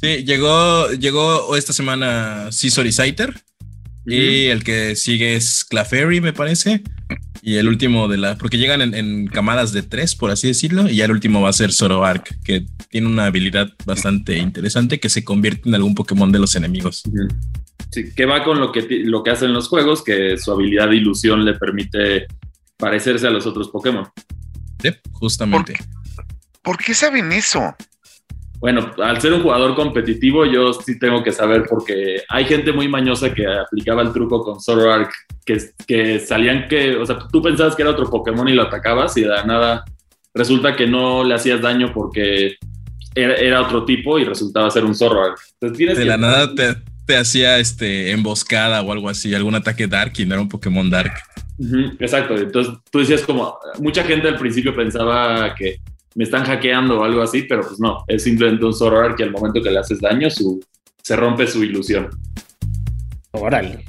[0.00, 3.34] Sí, llegó, llegó esta semana Scizor y Scyther.
[4.06, 6.82] Y el que sigue es Clefairy, me parece.
[7.42, 8.36] Y el último de la.
[8.36, 10.88] Porque llegan en, en camadas de tres, por así decirlo.
[10.88, 15.08] Y ya el último va a ser Zoroark, que tiene una habilidad bastante interesante que
[15.08, 17.02] se convierte en algún Pokémon de los enemigos.
[17.90, 20.96] Sí, que va con lo que, lo que hacen los juegos, que su habilidad de
[20.96, 22.26] ilusión le permite
[22.76, 24.08] parecerse a los otros Pokémon.
[24.82, 25.74] Sí, justamente.
[26.62, 27.76] ¿por qué saben eso?
[28.58, 32.88] Bueno, al ser un jugador competitivo, yo sí tengo que saber porque hay gente muy
[32.88, 35.12] mañosa que aplicaba el truco con Zoroark,
[35.44, 39.16] que, que salían que, o sea, tú pensabas que era otro Pokémon y lo atacabas
[39.16, 39.84] y de la nada
[40.34, 42.56] resulta que no le hacías daño porque
[43.14, 45.38] era, era otro tipo y resultaba ser un Zoroark.
[45.60, 49.86] Entonces De que- la nada te, te hacía este emboscada o algo así, algún ataque
[49.86, 51.12] Dark y no era un Pokémon Dark.
[52.00, 55.78] Exacto, entonces tú decías como, mucha gente al principio pensaba que
[56.16, 59.30] me están hackeando o algo así, pero pues no, es simplemente un Zoroark que al
[59.30, 60.60] momento que le haces daño su,
[61.02, 62.08] se rompe su ilusión.
[63.32, 63.84] Órale.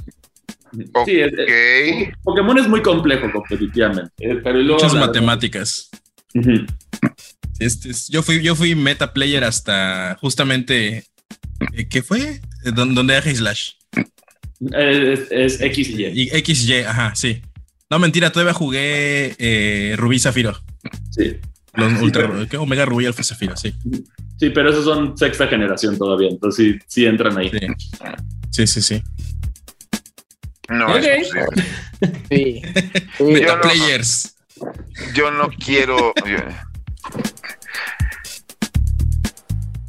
[1.06, 2.14] Sí, es- es- Ok.
[2.22, 5.88] Pokémon es muy complejo competitivamente, eh, pero luego Muchas matemáticas.
[7.58, 11.04] Este, es- yo fui, yo fui meta player hasta justamente.
[11.74, 12.20] eh, ¿Qué fue?
[12.64, 13.70] Eh, Donde era Slash.
[14.72, 16.22] Es, es X y Y.
[16.22, 17.40] Y XY, ajá, sí.
[17.90, 20.56] No, mentira, todavía jugué eh, Rubí Zafiro.
[21.10, 21.36] Sí.
[21.78, 22.56] Los Sí, ultra, pero- ¿qué?
[22.56, 23.74] Omega Rubí Alfa Zafiro, sí.
[24.38, 27.50] sí, pero esos son sexta generación todavía, entonces sí, sí entran ahí.
[28.50, 28.82] Sí, sí, sí.
[28.82, 29.02] sí.
[30.68, 31.66] No, es posible.
[32.30, 32.62] Sí.
[32.62, 32.62] Sí.
[33.18, 34.36] Yo Meta no- players.
[35.14, 36.12] Yo no quiero.
[36.26, 36.36] Yo,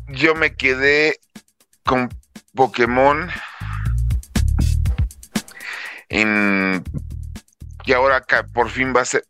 [0.10, 1.20] yo me quedé
[1.86, 2.10] con
[2.56, 3.30] Pokémon
[6.10, 6.84] en
[7.84, 8.24] que ahora
[8.54, 9.24] por fin va a ser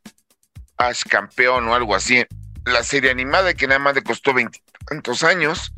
[0.78, 2.24] Ash campeón o algo así.
[2.66, 5.74] La serie animada que nada más le costó veintitantos años.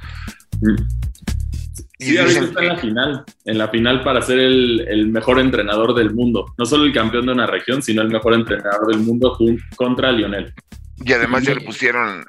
[1.99, 5.07] Y Sí, ahorita dicen está en la final, en la final para ser el, el
[5.07, 6.53] mejor entrenador del mundo.
[6.57, 9.37] No solo el campeón de una región, sino el mejor entrenador del mundo
[9.75, 10.53] contra Lionel.
[10.97, 12.25] y además ya le pusieron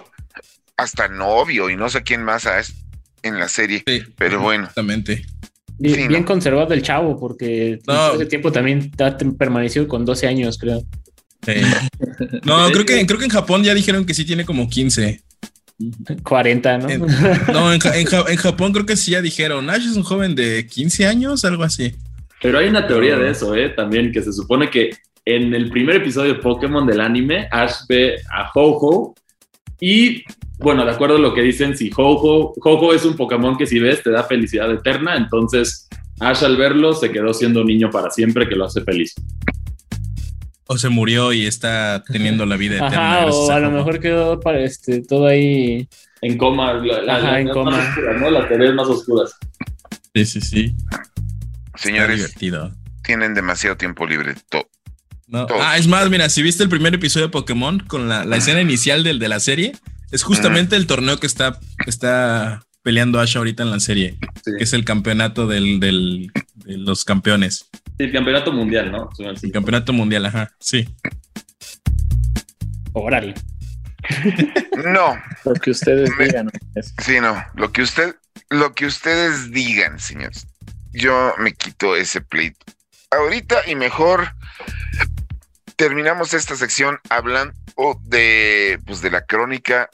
[0.77, 2.47] hasta novio y no sé quién más
[3.23, 3.83] en la serie.
[3.87, 4.65] Sí, Pero bueno.
[4.65, 5.25] Exactamente.
[5.79, 6.27] Bien, Sí, bien ¿no?
[6.27, 8.13] conservado el chavo, porque No.
[8.15, 10.83] ese tiempo también ha permanecido con 12 años, creo.
[11.47, 11.55] Sí.
[12.45, 15.23] No, creo que, creo que en Japón ya dijeron que sí tiene como 15.
[16.23, 16.89] 40, ¿no?
[16.89, 17.07] En-
[17.53, 17.81] No, en
[18.37, 21.93] Japón creo que sí ya dijeron, Ash es un joven de 15 años, algo así.
[22.41, 23.71] Pero hay una teoría de eso, ¿eh?
[23.71, 24.91] También que se supone que
[25.25, 29.15] en el primer episodio de Pokémon del anime, Ash ve a Ho-Ho
[29.81, 30.23] y,
[30.59, 33.79] bueno, de acuerdo a lo que dicen, si Ho-Ho, Ho-Ho es un Pokémon que si
[33.79, 35.89] ves te da felicidad eterna, entonces
[36.21, 39.15] Ash al verlo se quedó siendo un niño para siempre que lo hace feliz.
[40.67, 43.19] O se murió y está teniendo la vida eterna.
[43.23, 45.89] Ajá, o a lo mejor quedó para este, todo ahí.
[46.23, 47.79] En coma, la- la- Ajá, en más coma.
[47.79, 48.31] oscuras, ¿no?
[48.31, 49.33] Las teorías más oscuras.
[50.15, 50.77] Sí, sí, sí.
[51.77, 52.73] Señores, divertido.
[53.03, 54.35] tienen demasiado tiempo libre.
[54.51, 54.69] To-
[55.27, 55.47] No.
[55.61, 58.61] Ah, es más, mira, si viste el primer episodio de Pokémon con la, la escena
[58.61, 59.73] inicial del, de la serie,
[60.11, 64.53] es justamente el torneo que está, está peleando Ash ahorita en la serie, Sí.
[64.59, 67.69] que es el campeonato del, del- de los campeones.
[67.99, 69.11] Sí, el campeonato mundial, ¿no?
[69.19, 70.89] El campeonato mundial, ajá, sí.
[72.93, 73.35] Órale.
[74.85, 76.51] No, Lo que ustedes digan.
[76.99, 77.43] sí, no.
[77.55, 78.15] Lo que usted,
[78.51, 80.47] lo que ustedes digan, señores.
[80.93, 82.59] Yo me quito ese pleito.
[83.11, 84.35] Ahorita y mejor
[85.77, 87.55] terminamos esta sección hablando
[88.05, 89.89] de, pues, de la crónica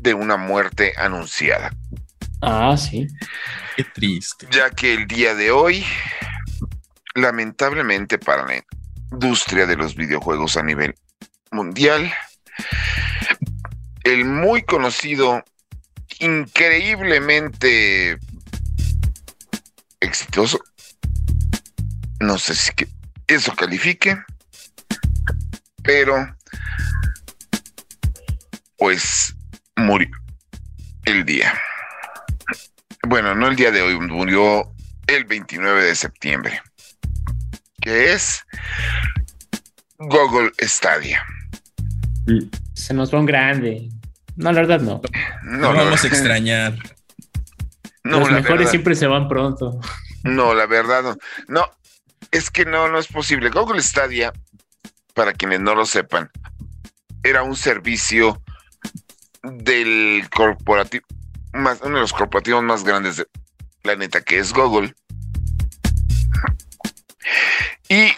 [0.00, 1.72] de una muerte anunciada.
[2.42, 3.06] Ah, sí.
[3.76, 4.46] Qué triste.
[4.50, 5.84] ya que el día de hoy,
[7.16, 8.64] lamentablemente para la
[9.10, 10.94] industria de los videojuegos a nivel
[11.50, 12.12] mundial,
[14.04, 15.42] el muy conocido,
[16.20, 18.18] increíblemente
[20.00, 20.60] exitoso,
[22.20, 22.70] no sé si
[23.26, 24.16] eso califique,
[25.82, 26.36] pero
[28.78, 29.34] pues
[29.76, 30.10] murió
[31.04, 31.54] el día.
[33.02, 34.72] Bueno, no el día de hoy, murió
[35.06, 36.60] el 29 de septiembre,
[37.86, 38.44] que es
[39.96, 41.24] Google Stadia.
[42.74, 43.88] Se nos va un grande.
[44.34, 45.00] No, la verdad no.
[45.44, 46.76] No, vamos a extrañar.
[48.02, 49.80] No, Los mejores verdad, siempre se van pronto.
[50.24, 51.16] no, la verdad no.
[51.46, 51.70] No,
[52.32, 53.50] Es que no, no es posible.
[53.50, 54.32] Google Stadia,
[55.14, 56.28] para quienes no lo sepan,
[57.22, 58.42] era un servicio
[59.44, 61.06] del corporativo,
[61.52, 63.28] más, uno de los corporativos más grandes del
[63.80, 64.92] planeta, que es Google.
[67.88, 68.12] Y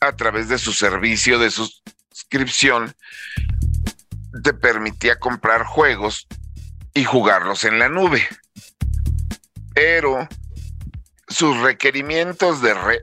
[0.00, 2.94] a través de su servicio de suscripción,
[4.42, 6.26] te permitía comprar juegos
[6.94, 8.26] y jugarlos en la nube.
[9.74, 10.28] Pero
[11.28, 13.00] sus requerimientos de red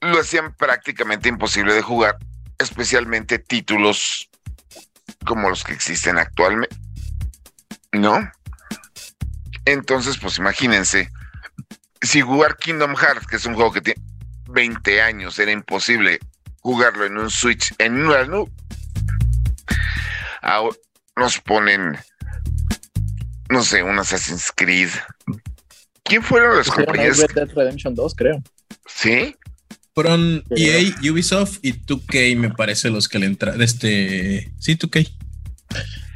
[0.00, 2.18] lo hacían prácticamente imposible de jugar,
[2.58, 4.30] especialmente títulos
[5.26, 6.76] como los que existen actualmente.
[7.92, 8.30] ¿No?
[9.64, 11.10] Entonces, pues imagínense,
[12.02, 14.00] si jugar Kingdom Hearts, que es un juego que tiene
[14.48, 16.18] 20 años, era imposible
[16.60, 18.50] jugarlo en un Switch, en una nube,
[20.42, 20.76] ahora
[21.16, 21.98] nos ponen,
[23.48, 24.90] no sé, un Assassin's Creed.
[26.04, 27.18] ¿Quién fueron las compañías?
[27.18, 28.42] Red Dead Redemption 2, creo.
[28.86, 29.36] ¿Sí?
[29.94, 33.60] Fueron EA, Ubisoft y 2K, me parece, los que le entraron.
[33.60, 34.52] Este.
[34.58, 35.10] Sí, 2K.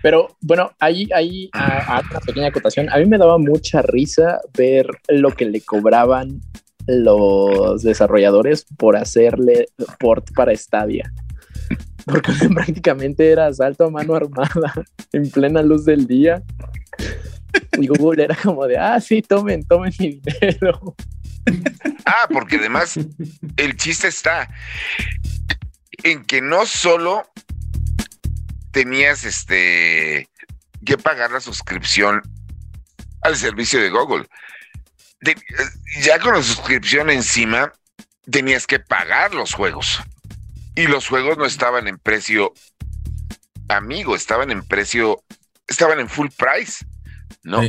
[0.02, 2.90] Pero bueno, ahí hay una pequeña acotación.
[2.90, 6.40] A mí me daba mucha risa ver lo que le cobraban
[6.86, 9.68] los desarrolladores por hacerle
[10.00, 11.12] port para Stadia.
[12.04, 14.74] Porque prácticamente era asalto a mano armada
[15.12, 16.42] en plena luz del día.
[17.78, 20.96] Y Google era como de, ah, sí, tomen, tomen mi dinero.
[22.04, 22.98] Ah, porque además
[23.56, 24.48] el chiste está
[26.02, 27.24] en que no solo
[28.72, 30.28] tenías este
[30.84, 32.22] que pagar la suscripción
[33.22, 34.26] al servicio de Google.
[36.00, 37.72] ya con la suscripción encima,
[38.28, 40.00] tenías que pagar los juegos.
[40.74, 42.52] Y los juegos no estaban en precio
[43.68, 45.22] amigo, estaban en precio,
[45.68, 46.84] estaban en full price,
[47.42, 47.60] ¿no?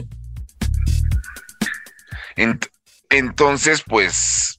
[3.09, 4.57] entonces, pues,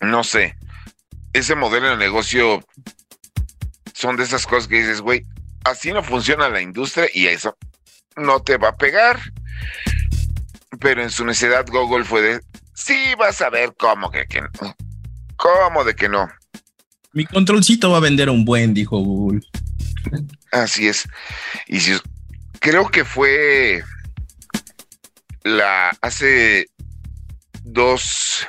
[0.00, 0.56] no sé,
[1.32, 2.64] ese modelo de negocio
[3.98, 5.26] son de esas cosas que dices, güey,
[5.64, 7.56] así no funciona la industria y eso
[8.16, 9.18] no te va a pegar.
[10.78, 12.40] Pero en su necesidad Google fue de,
[12.74, 14.76] sí, vas a ver cómo que, que no.
[15.36, 16.28] ¿Cómo de que no?
[17.12, 19.40] Mi controlcito va a vender un buen, dijo Google.
[20.52, 21.08] Así es.
[21.66, 21.98] Y si
[22.60, 23.82] creo que fue
[25.42, 26.66] la hace
[27.64, 28.46] dos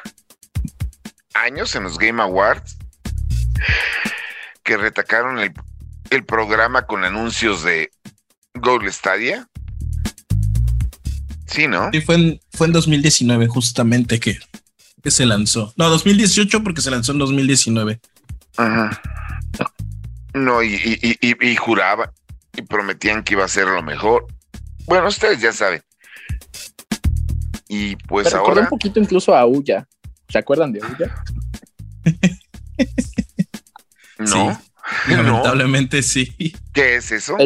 [1.34, 2.78] años en los Game Awards
[4.70, 5.52] que retacaron el,
[6.12, 7.90] el programa con anuncios de
[8.54, 9.48] Google Stadia.
[11.48, 11.90] Sí, ¿no?
[11.92, 14.38] Sí, fue en, fue en 2019 justamente que,
[15.02, 15.74] que se lanzó.
[15.76, 18.00] No, 2018 porque se lanzó en 2019.
[18.58, 19.02] Ajá.
[20.36, 22.14] No, y, y, y, y, juraba
[22.56, 24.28] y prometían que iba a ser lo mejor.
[24.86, 25.82] Bueno, ustedes ya saben.
[27.68, 28.62] Y pues Me ahora.
[28.62, 29.88] un poquito incluso a Uya.
[30.28, 31.24] ¿Se acuerdan de Uya?
[35.30, 36.34] Lamentablemente sí.
[36.74, 37.38] ¿Qué es eso?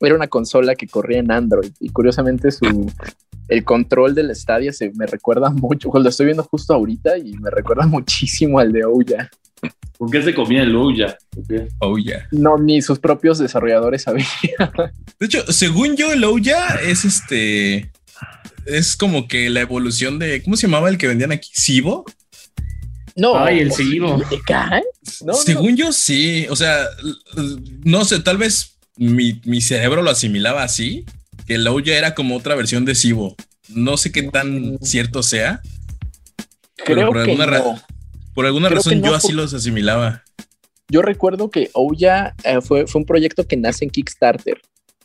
[0.00, 2.64] Era una consola que corría en Android y curiosamente su
[3.48, 7.50] el control del estadio se me recuerda mucho, lo estoy viendo justo ahorita y me
[7.50, 9.30] recuerda muchísimo al de Ouya.
[9.96, 11.18] ¿Por qué se comía el Ouya?
[11.80, 12.28] Ouya.
[12.30, 14.28] No, ni sus propios desarrolladores sabían.
[15.18, 17.90] De hecho, según yo, el Ouya es este.
[18.64, 20.40] Es como que la evolución de.
[20.44, 21.50] ¿Cómo se llamaba el que vendían aquí?
[21.52, 22.04] ¿Sibo?
[23.18, 24.22] No, Ay, el Sibo.
[24.30, 24.82] ¿Te cae?
[25.24, 26.46] No, Según yo, sí.
[26.50, 26.86] O sea,
[27.84, 31.04] no sé, tal vez mi, mi cerebro lo asimilaba así,
[31.46, 33.34] que el Ouya era como otra versión de Sibo.
[33.68, 35.60] No sé qué tan cierto sea.
[36.76, 37.82] Creo por que alguna, ra- no.
[38.34, 40.22] por alguna Creo razón yo así por- los asimilaba.
[40.88, 44.60] Yo recuerdo que Ouya eh, fue, fue un proyecto que nace en Kickstarter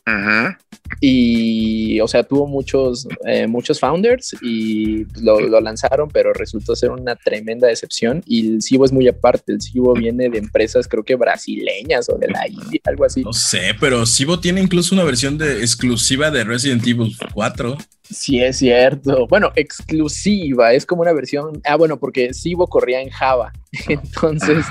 [0.06, 0.54] Ujú.
[1.00, 6.90] y, o sea, tuvo muchos, eh, muchos founders y lo, lo lanzaron, pero resultó ser
[6.90, 8.22] una tremenda decepción.
[8.26, 9.52] Y el Cibo es muy aparte.
[9.52, 13.22] El Cibo viene de empresas, creo que brasileñas o de la India, algo así.
[13.22, 17.78] No sé, pero Sibo tiene incluso una versión de, exclusiva de Resident Evil 4.
[18.02, 19.26] Sí, es cierto.
[19.26, 21.62] Bueno, exclusiva, es como una versión.
[21.64, 23.52] Ah, bueno, porque Cibo corría en Java.
[23.88, 24.66] Entonces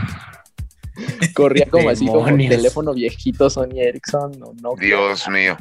[1.34, 2.50] corría como así como Demonios.
[2.56, 4.76] teléfono viejito Sony Ericsson no.
[4.80, 5.58] Dios mío.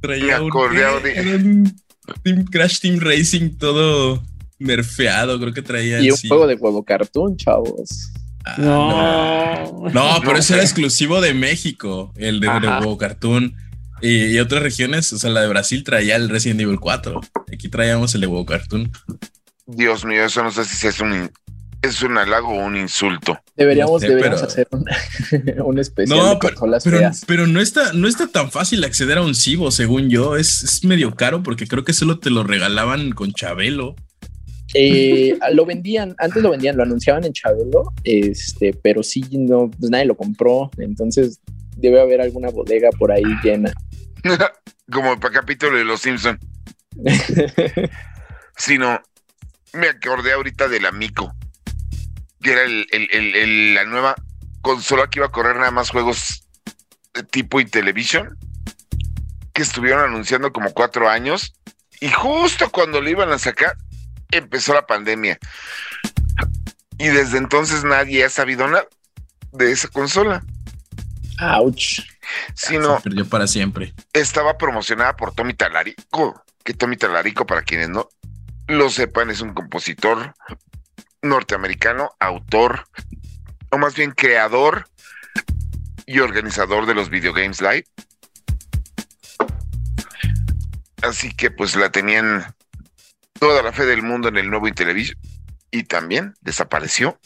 [0.00, 1.80] Traía un, acordé de- era un
[2.22, 4.22] Team Crash Team Racing todo
[4.58, 8.10] nerfeado, creo que traía Y un juego de huevo cartoon, chavos.
[8.44, 9.88] Ah, No.
[9.90, 12.68] No, pero No, ese era exclusivo de México, el de, de.
[12.68, 13.54] Huevo Cartoon.
[14.02, 17.20] Y, y otras regiones, o sea, la de Brasil traía el Resident Evil 4.
[17.52, 18.90] Aquí traíamos el de Huevo Cartoon.
[19.66, 21.30] Dios mío, eso no sé si es un,
[21.82, 23.38] es un halago o un insulto.
[23.56, 24.84] Deberíamos, deberíamos pero- hacer un,
[25.64, 27.24] un especial No, de pero, consolas pero, feas.
[27.26, 30.36] pero no, está, no está tan fácil acceder a un Cibo, según yo.
[30.36, 33.96] Es, es medio caro porque creo que solo te lo regalaban con Chabelo.
[34.74, 39.90] Eh, lo vendían, antes lo vendían, lo anunciaban en Chabelo, este, pero sí, no, pues
[39.90, 40.70] nadie lo compró.
[40.78, 41.40] Entonces
[41.76, 43.72] debe haber alguna bodega por ahí llena.
[44.92, 46.38] Como para capítulo de Los Simpson.
[48.56, 49.00] Sino,
[49.72, 51.34] me acordé ahorita del Amico,
[52.42, 54.14] que era el, el- el- el- la nueva
[54.62, 56.46] consola que iba a correr nada más juegos
[57.14, 58.36] de tipo Intellivision,
[59.52, 61.54] que estuvieron anunciando como cuatro años,
[62.00, 63.76] y justo cuando lo iban a sacar,
[64.30, 65.38] empezó la pandemia.
[66.98, 68.86] Y desde entonces nadie ha sabido nada
[69.52, 70.42] de esa consola,
[71.40, 72.00] Ouch.
[72.54, 73.94] sino Se perdió para siempre.
[74.12, 78.08] estaba promocionada por Tommy Talarico, que Tommy Talarico, para quienes no
[78.68, 80.34] lo sepan, es un compositor
[81.22, 82.86] norteamericano, autor,
[83.70, 84.88] o más bien creador
[86.06, 87.84] y organizador de los videogames live.
[91.02, 92.44] Así que pues la tenían
[93.38, 95.18] toda la fe del mundo en el nuevo Intellivision
[95.70, 97.18] y también desapareció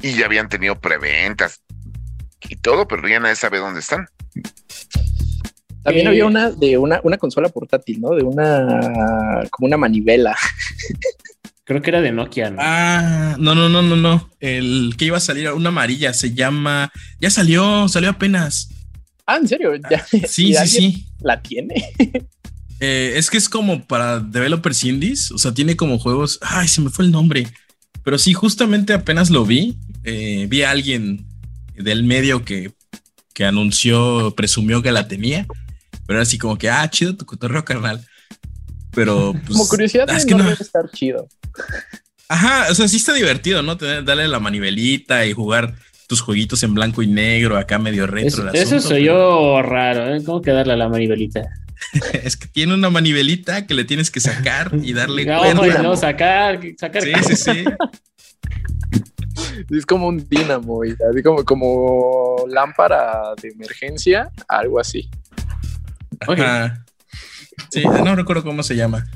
[0.00, 1.62] y ya habían tenido preventas
[2.48, 4.06] y todo, pero ya nadie sabe dónde están.
[5.82, 8.10] También Eh, había una de una, una consola portátil, ¿no?
[8.10, 10.36] De una como una manivela.
[11.72, 12.50] Creo que era de Nokia.
[12.50, 12.58] ¿no?
[12.60, 14.30] Ah, no, no, no, no, no.
[14.40, 16.92] El que iba a salir, una amarilla, se llama.
[17.18, 18.68] Ya salió, salió apenas.
[19.24, 19.70] Ah, ¿en serio?
[19.90, 21.06] ¿Ya, Sí, ¿y sí, sí.
[21.20, 21.82] ¿La tiene?
[22.84, 26.40] Eh, es que es como para developers indies, o sea, tiene como juegos.
[26.42, 27.46] Ay, se me fue el nombre.
[28.02, 29.78] Pero sí, justamente apenas lo vi.
[30.02, 31.24] eh, vi a alguien
[31.76, 32.72] del medio que,
[33.34, 35.46] que anunció, presumió que la tenía.
[36.08, 38.04] Pero era así como que, ah, chido tu cotorreo, carnal.
[38.94, 40.44] Pero pues, Como curiosidad, es no, que no.
[40.50, 41.28] debe estar chido.
[42.28, 43.76] Ajá, o sea, sí está divertido, ¿no?
[43.76, 45.74] Tener, darle la manivelita y jugar
[46.06, 48.28] tus jueguitos en blanco y negro, acá medio retro.
[48.28, 50.22] Eso, el eso asunto, soy pero yo raro, ¿eh?
[50.24, 51.42] ¿Cómo que darle a la manivelita?
[52.22, 55.82] Es que tiene una manivelita que le tienes que sacar y darle No, cuerda.
[55.82, 57.02] no, sacar, sacar.
[57.02, 57.64] Sí, sí, sí.
[59.70, 65.08] Es como un dínamo, y así como, como lámpara de emergencia, algo así.
[66.28, 66.38] Ok.
[66.38, 66.81] Ajá.
[67.70, 69.06] Sí, no recuerdo cómo se llama.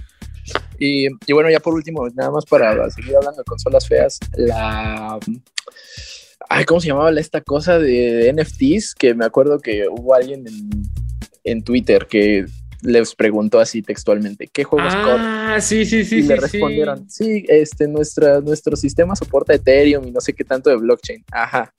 [0.79, 5.19] Y, y bueno, ya por último, nada más para seguir hablando de consolas feas, la...
[6.49, 8.95] Ay, ¿cómo se llamaba la- esta cosa de NFTs?
[8.95, 10.71] Que me acuerdo que hubo alguien en,
[11.45, 12.47] en Twitter que
[12.83, 15.23] les preguntó así textualmente, ¿qué juegos corren?
[15.23, 16.29] Ah, sí, sí, sí, y sí.
[16.29, 16.41] le sí.
[16.41, 21.25] respondieron, sí, este, nuestra, nuestro sistema soporta Ethereum y no sé qué tanto de blockchain.
[21.33, 21.73] Ajá.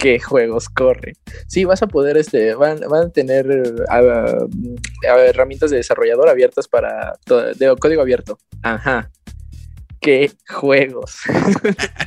[0.00, 1.12] ¿Qué juegos corre?
[1.46, 3.46] Sí, vas a poder, este, van, van a tener
[5.28, 8.38] herramientas de desarrollador abiertas para todo- de código abierto.
[8.62, 9.10] Ajá.
[10.00, 11.16] ¿Qué juegos?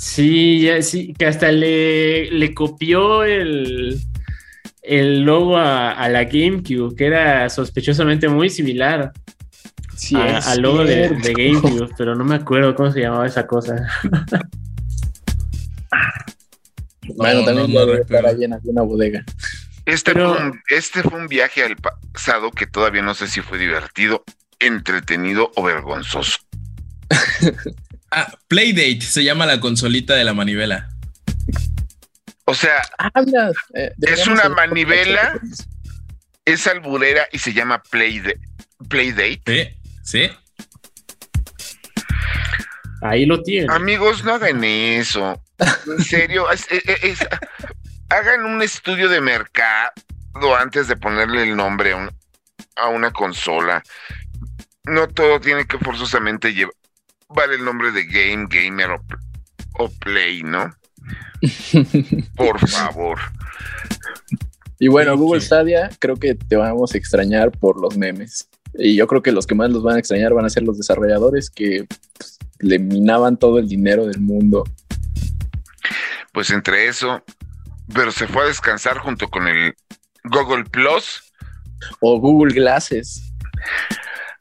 [0.00, 3.98] Sí, ya, sí, que hasta le, le copió el,
[4.82, 9.12] el logo a, a la GameCube, que era sospechosamente muy similar
[9.96, 13.88] Sí, al logo de, de GameCube, pero no me acuerdo cómo se llamaba esa cosa.
[17.16, 19.24] Bueno, No, también no, no debe estar ahí en alguna bodega.
[19.86, 23.40] Este, Pero- fue un, este fue un viaje al pasado que todavía no sé si
[23.40, 24.24] fue divertido,
[24.58, 26.38] entretenido o vergonzoso.
[28.10, 30.88] Ah, Playdate se llama la consolita de la manivela.
[32.46, 33.50] O sea, Ah, mira.
[33.74, 35.38] eh, deberíamos una manivela.
[36.46, 38.32] es alburera y se llama Playda-
[38.88, 39.76] Playdate.
[40.02, 40.30] Sí, sí.
[43.02, 43.66] Ahí lo tiene.
[43.72, 45.38] Amigos, no hagan eso.
[45.58, 47.26] En serio, es- es- es-
[48.10, 49.92] hagan un estudio de mercado
[50.58, 52.10] antes de ponerle el nombre a, un-
[52.76, 53.82] a una consola.
[54.84, 59.04] No todo tiene que forzosamente llevar el nombre de game, gamer o,
[59.74, 60.72] o play, ¿no?
[62.36, 63.18] Por favor.
[64.78, 65.40] Y bueno, Google.
[65.40, 68.48] Stadia, creo que te vamos a extrañar por los memes.
[68.74, 70.78] Y yo creo que los que más los van a extrañar van a ser los
[70.78, 71.84] desarrolladores que
[72.16, 74.64] pues, le minaban todo el dinero del mundo.
[76.32, 77.22] Pues entre eso,
[77.92, 79.74] pero se fue a descansar junto con el
[80.24, 81.22] Google Plus.
[82.00, 83.32] O Google Glasses.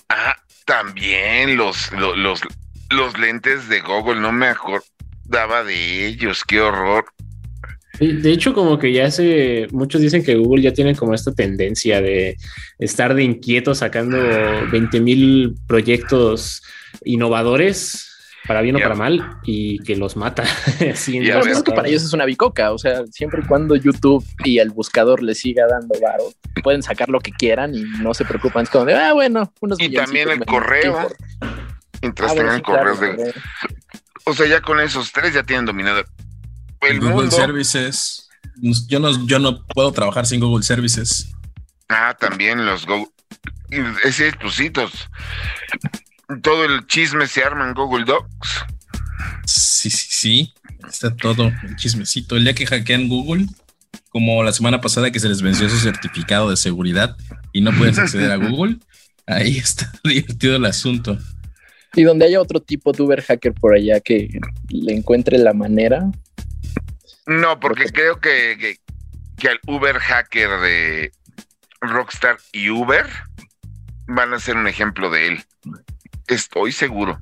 [0.09, 0.35] Ah,
[0.65, 2.41] también los, lo- los,
[2.89, 7.05] los, lentes de Google, no me acordaba de ellos, qué horror.
[7.99, 11.99] De hecho, como que ya se, muchos dicen que Google ya tiene como esta tendencia
[11.99, 12.37] de
[12.77, 14.17] estar de inquieto sacando
[14.71, 16.61] 20 mil proyectos
[17.03, 18.07] innovadores
[18.47, 20.43] para bien o para mal y que los mata.
[20.79, 24.25] Ves pues es que para ellos es una bicoca, o sea, siempre y cuando YouTube
[24.43, 26.23] y el buscador les siga dando varo,
[26.63, 28.63] pueden sacar lo que quieran y no se preocupan.
[28.63, 31.09] Es como de, ah, bueno, unos Y también el correo.
[32.01, 33.33] Mientras Ah, tengan sí, claro, correos de...
[34.25, 36.03] O sea, ya con esos tres ya tienen dominado
[36.81, 37.31] el Google mundo.
[37.31, 38.29] Services.
[38.87, 41.33] Yo no, yo no puedo trabajar sin Google Services.
[41.89, 43.11] Ah, también los Go...
[44.03, 45.09] Esos plusitos.
[46.41, 48.65] Todo el chisme se arma en Google Docs.
[49.45, 50.53] Sí, sí, sí.
[50.87, 52.35] Está todo el chismecito.
[52.35, 53.45] El día que hackean Google,
[54.09, 57.17] como la semana pasada que se les venció su certificado de seguridad
[57.53, 58.77] y no puedes acceder a Google,
[59.25, 61.17] ahí está divertido el asunto.
[61.95, 66.11] Y donde haya otro tipo de Uber hacker por allá que le encuentre la manera.
[67.25, 68.77] No, porque creo que, que,
[69.37, 71.11] que al Uber hacker de
[71.81, 73.05] Rockstar y Uber
[74.07, 75.43] van a ser un ejemplo de él.
[76.27, 77.19] Estoy seguro.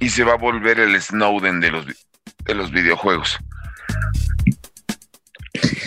[0.00, 3.38] Y se va a volver el Snowden de los, de los videojuegos.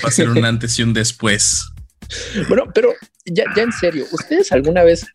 [0.04, 1.68] Va a ser un antes y un después.
[2.50, 2.92] Bueno, pero
[3.26, 5.06] ya, ya en serio, ¿ustedes alguna vez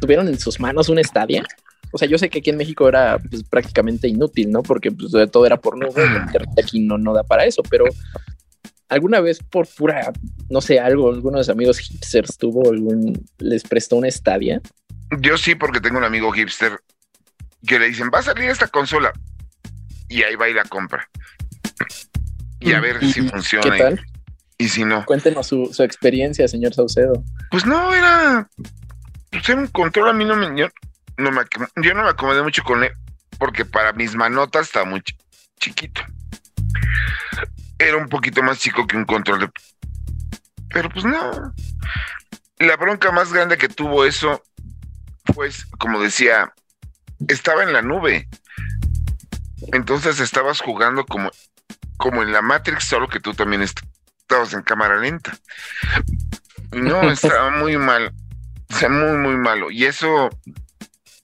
[0.00, 1.44] tuvieron en sus manos una Stadia?
[1.92, 4.64] O sea, yo sé que aquí en México era pues, prácticamente inútil, ¿no?
[4.64, 7.84] Porque pues, todo era por nube, internet aquí no, no da para eso, pero
[8.88, 10.12] alguna vez por pura,
[10.48, 14.60] no sé, algo, algunos amigos hipsters tuvo algún, les prestó una Stadia.
[15.18, 16.80] Yo sí, porque tengo un amigo hipster
[17.66, 19.12] que le dicen, va a salir esta consola.
[20.08, 21.08] Y ahí va y la compra.
[22.60, 23.70] Y a ver ¿Y- si funciona.
[23.70, 24.06] ¿Qué tal?
[24.58, 25.04] Y, si no.
[25.06, 27.24] Cuéntenos su, su experiencia, señor Saucedo.
[27.50, 28.48] Pues no, era.
[29.30, 30.58] Pues era un control, a mí no me.
[30.60, 30.68] Yo
[31.16, 31.42] no me,
[31.82, 32.92] yo no me acomodé mucho con él,
[33.38, 35.16] porque para mis manotas estaba muy chi-
[35.58, 36.02] chiquito.
[37.78, 39.50] Era un poquito más chico que un control de.
[40.70, 41.52] Pero pues no.
[42.58, 44.40] La bronca más grande que tuvo eso,
[45.24, 46.52] pues, como decía,
[47.28, 48.28] estaba en la nube.
[49.72, 51.30] Entonces estabas jugando como,
[51.96, 53.80] como en la Matrix, solo que tú también est-
[54.20, 55.32] estabas en cámara lenta.
[56.72, 58.12] No, estaba muy mal.
[58.70, 59.70] O sea, muy, muy malo.
[59.70, 60.30] Y eso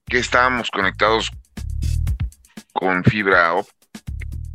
[0.06, 1.30] que estábamos conectados
[2.72, 3.52] con fibra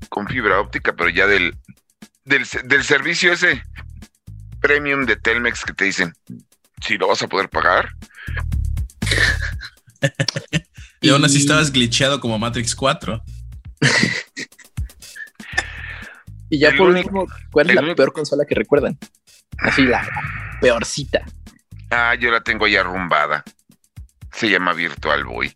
[0.10, 1.58] con fibra óptica, pero ya del,
[2.26, 3.64] del, del servicio ese
[4.62, 6.14] premium de Telmex que te dicen
[6.82, 7.90] si lo vas a poder pagar.
[11.02, 13.22] Y aún así estabas glitcheado como Matrix 4.
[16.50, 18.98] Y ya El por último, ¿cuál es la único- peor consola que recuerdan?
[19.60, 20.08] Así, la
[20.62, 21.26] peorcita.
[21.90, 23.44] Ah, yo la tengo ya arrumbada.
[24.32, 25.52] Se llama Virtual Boy.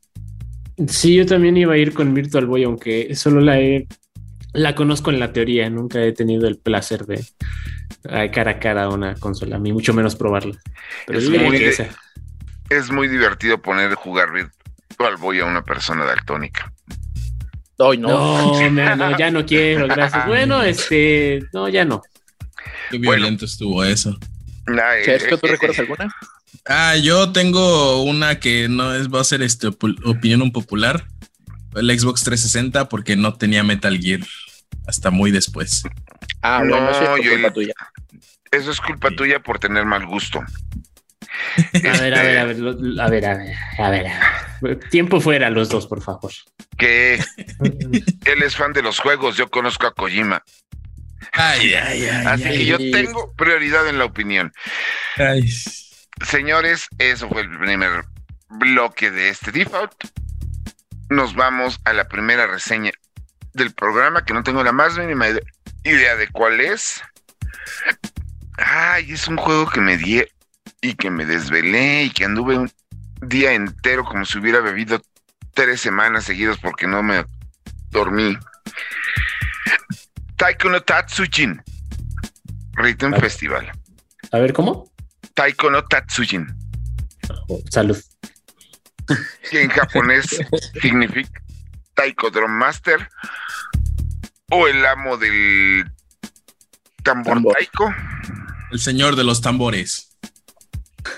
[0.88, 3.88] Sí, yo también iba a ir con Virtual Boy, aunque solo la he,
[4.54, 5.70] la conozco en la teoría.
[5.70, 7.26] Nunca he tenido el placer de
[8.32, 10.58] cara a cara a una consola, ni mucho menos probarla.
[11.08, 11.90] Pero Es muy que de-.
[12.70, 16.72] Es muy divertido poner jugar Virtual Boy a una persona daltónica.
[17.80, 18.60] Ay, no.
[18.70, 20.26] No, ya no quiero, gracias.
[20.28, 22.02] Bueno, este, no, ya no.
[22.90, 23.12] Qué Bueno.
[23.14, 24.18] violento estuvo eso.
[24.68, 26.16] Ah, eh, ¿tú eh, recuerdas eh, alguna?
[26.66, 31.06] Ah, yo tengo una que no es, va a ser este opinión un popular.
[31.76, 34.22] El Xbox 360 porque no tenía Metal Gear
[34.88, 35.84] hasta muy después.
[36.42, 37.74] Ah, No, bueno, eso es yo- culpa tuya.
[38.52, 39.16] Eso es culpa Sí.
[39.16, 40.40] tuya por tener mal gusto.
[41.58, 44.80] A ver, a ver, a ver, lo- a ver, a ver, a ver, a ver.
[44.90, 46.32] Tiempo fuera los dos, por favor.
[46.78, 47.16] Que
[48.26, 50.44] él es fan de los juegos, yo conozco a Kojima.
[51.34, 52.26] Ay, ay, ay.
[52.26, 54.52] Así ay, que yo tengo prioridad en la opinión.
[55.18, 55.48] ay.
[56.26, 58.06] Señores, eso fue el primer
[58.50, 59.94] bloque de este default.
[61.10, 62.92] Nos vamos a la primera reseña
[63.54, 65.44] del programa, que no tengo la más mínima ide-
[65.84, 67.02] idea de cuál es.
[68.58, 70.24] Ay, es un juego que me di
[70.82, 72.72] y que me desvelé y que anduve un
[73.22, 75.02] día entero como si hubiera bebido
[75.54, 77.26] tres semanas seguidas porque no me
[77.90, 78.38] dormí.
[80.36, 81.62] Taiko no Tatsujin.
[82.74, 83.14] Rhythm.
[83.20, 83.72] Festival.
[84.32, 84.92] A ver, ¿cómo?
[85.34, 86.48] Taiko no Tatsujin.
[87.48, 87.98] Oh, salud.
[89.50, 90.28] que en japonés
[90.82, 91.42] significa
[91.96, 93.10] Taiko Drum Master
[94.52, 95.90] o el amo del
[97.04, 97.54] tambor, Tambor.
[97.56, 97.94] taiko.
[98.72, 100.07] El señor de los tambores.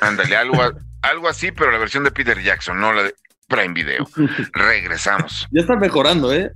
[0.01, 0.57] Ándale, algo,
[1.01, 3.15] algo así, pero la versión de Peter Jackson, no la de
[3.47, 4.07] Prime Video.
[4.53, 5.47] Regresamos.
[5.51, 6.51] Ya está mejorando, ¿eh?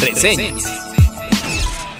[0.00, 0.64] Reseñas.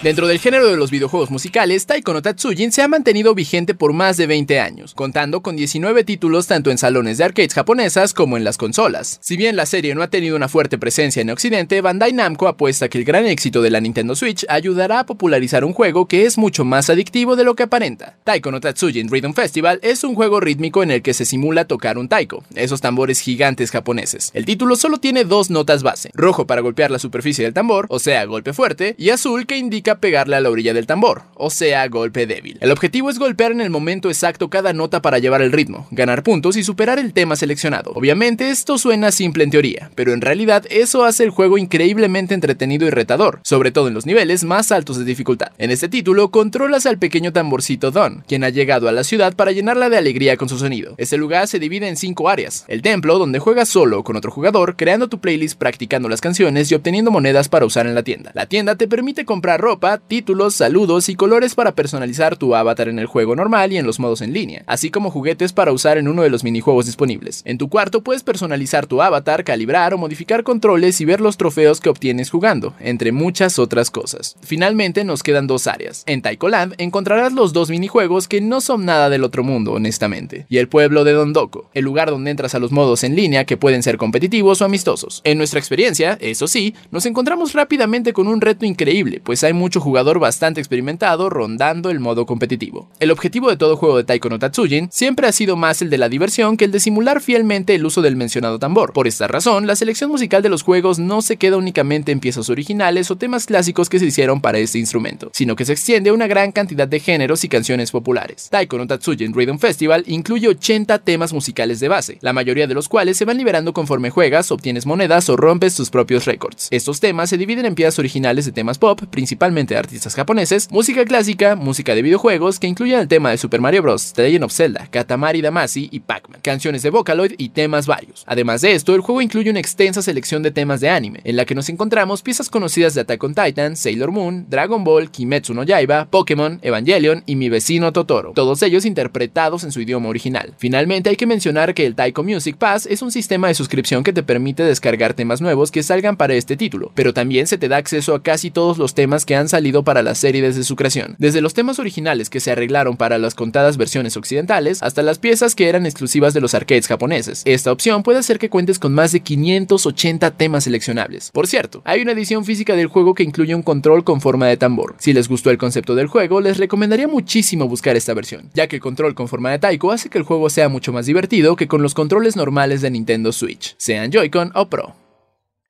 [0.03, 3.92] Dentro del género de los videojuegos musicales, Taiko no Tatsujin se ha mantenido vigente por
[3.92, 8.36] más de 20 años, contando con 19 títulos tanto en salones de arcades japonesas como
[8.36, 9.20] en las consolas.
[9.22, 12.88] Si bien la serie no ha tenido una fuerte presencia en Occidente, Bandai Namco apuesta
[12.88, 16.36] que el gran éxito de la Nintendo Switch ayudará a popularizar un juego que es
[16.36, 18.16] mucho más adictivo de lo que aparenta.
[18.24, 21.96] Taiko no Tatsujin Rhythm Festival es un juego rítmico en el que se simula tocar
[21.96, 24.32] un taiko, esos tambores gigantes japoneses.
[24.34, 28.00] El título solo tiene dos notas base, rojo para golpear la superficie del tambor, o
[28.00, 31.51] sea, golpe fuerte, y azul que indica significa pegarle a la orilla del tambor, o
[31.51, 32.59] sea, golpe débil.
[32.61, 36.22] El objetivo es golpear en el momento exacto cada nota para llevar el ritmo, ganar
[36.22, 37.93] puntos y superar el tema seleccionado.
[37.95, 42.86] Obviamente esto suena simple en teoría, pero en realidad eso hace el juego increíblemente entretenido
[42.86, 45.53] y retador, sobre todo en los niveles más altos de dificultad.
[45.59, 49.53] En este título controlas al pequeño tamborcito Don, quien ha llegado a la ciudad para
[49.53, 50.95] llenarla de alegría con su sonido.
[50.99, 52.64] Este lugar se divide en cinco áreas.
[52.68, 56.74] El templo, donde juegas solo con otro jugador, creando tu playlist, practicando las canciones y
[56.74, 58.32] obteniendo monedas para usar en la tienda.
[58.34, 63.00] La tienda te permite comprar ropa, títulos, saludos y colores para personalizar tu avatar en
[63.00, 66.06] el juego normal y en los modos en línea, así como juguetes para usar en
[66.06, 67.42] uno de los minijuegos disponibles.
[67.44, 71.80] En tu cuarto puedes personalizar tu avatar, calibrar o modificar controles y ver los trofeos
[71.80, 74.36] que obtienes jugando, entre muchas otras cosas.
[74.42, 76.04] Finalmente nos quedan dos áreas.
[76.06, 80.46] En Taiko Land encontrarás los dos minijuegos que no son nada del otro mundo, honestamente,
[80.48, 83.56] y el pueblo de Dondoko, el lugar donde entras a los modos en línea que
[83.56, 85.22] pueden ser competitivos o amistosos.
[85.24, 89.80] En nuestra experiencia, eso sí, nos encontramos rápidamente con un reto increíble, pues hay mucho
[89.80, 92.90] jugador bastante experimentado rondando el modo competitivo.
[93.00, 95.96] El objetivo de todo juego de Taiko no Tatsujin siempre ha sido más el de
[95.96, 98.92] la diversión que el de simular fielmente el uso del mencionado tambor.
[98.92, 102.50] Por esta razón, la selección musical de los juegos no se queda únicamente en piezas
[102.50, 106.12] originales o temas clásicos que se hicieron para este instrumento, sino que se extiende a
[106.12, 108.48] una gran cantidad de géneros y canciones populares.
[108.50, 112.90] Taiko no Tatsujin Rhythm Festival incluye 80 temas musicales de base, la mayoría de los
[112.90, 116.68] cuales se van liberando conforme juegas, obtienes monedas o rompes tus propios récords.
[116.70, 121.04] Estos temas se dividen en piezas originales de temas pop, principalmente de artistas japoneses, música
[121.04, 124.52] clásica, música de videojuegos que incluyen el tema de Super Mario Bros., The Legend of
[124.52, 128.24] Zelda, Katamari Damacy y Pac-Man, canciones de Vocaloid y temas varios.
[128.26, 131.44] Además de esto, el juego incluye una extensa selección de temas de anime, en la
[131.44, 135.62] que nos encontramos piezas conocidas de Attack on Titan, Sailor Moon, Dragon Ball, Kimetsu no
[135.62, 140.54] Yaiba, Pokémon, Evangelion y Mi vecino Totoro, todos ellos interpretados en su idioma original.
[140.58, 144.12] Finalmente hay que mencionar que el Taiko Music Pass es un sistema de suscripción que
[144.12, 147.76] te permite descargar temas nuevos que salgan para este título, pero también se te da
[147.76, 151.14] acceso a casi todos los temas que han salido para la serie desde su creación,
[151.18, 155.55] desde los temas originales que se arreglaron para las contadas versiones occidentales hasta las piezas
[155.55, 157.42] que eran exclusivas de los arcades japoneses.
[157.44, 161.30] Esta opción puede hacer que cuentes con más de 580 temas seleccionables.
[161.32, 164.57] Por cierto, hay una edición física del juego que incluye un control con forma de
[164.57, 164.94] tambor.
[164.98, 168.76] Si les gustó el concepto del juego, les recomendaría muchísimo buscar esta versión, ya que
[168.76, 171.68] el control con forma de taiko hace que el juego sea mucho más divertido que
[171.68, 174.96] con los controles normales de Nintendo Switch, sean Joy-Con o Pro.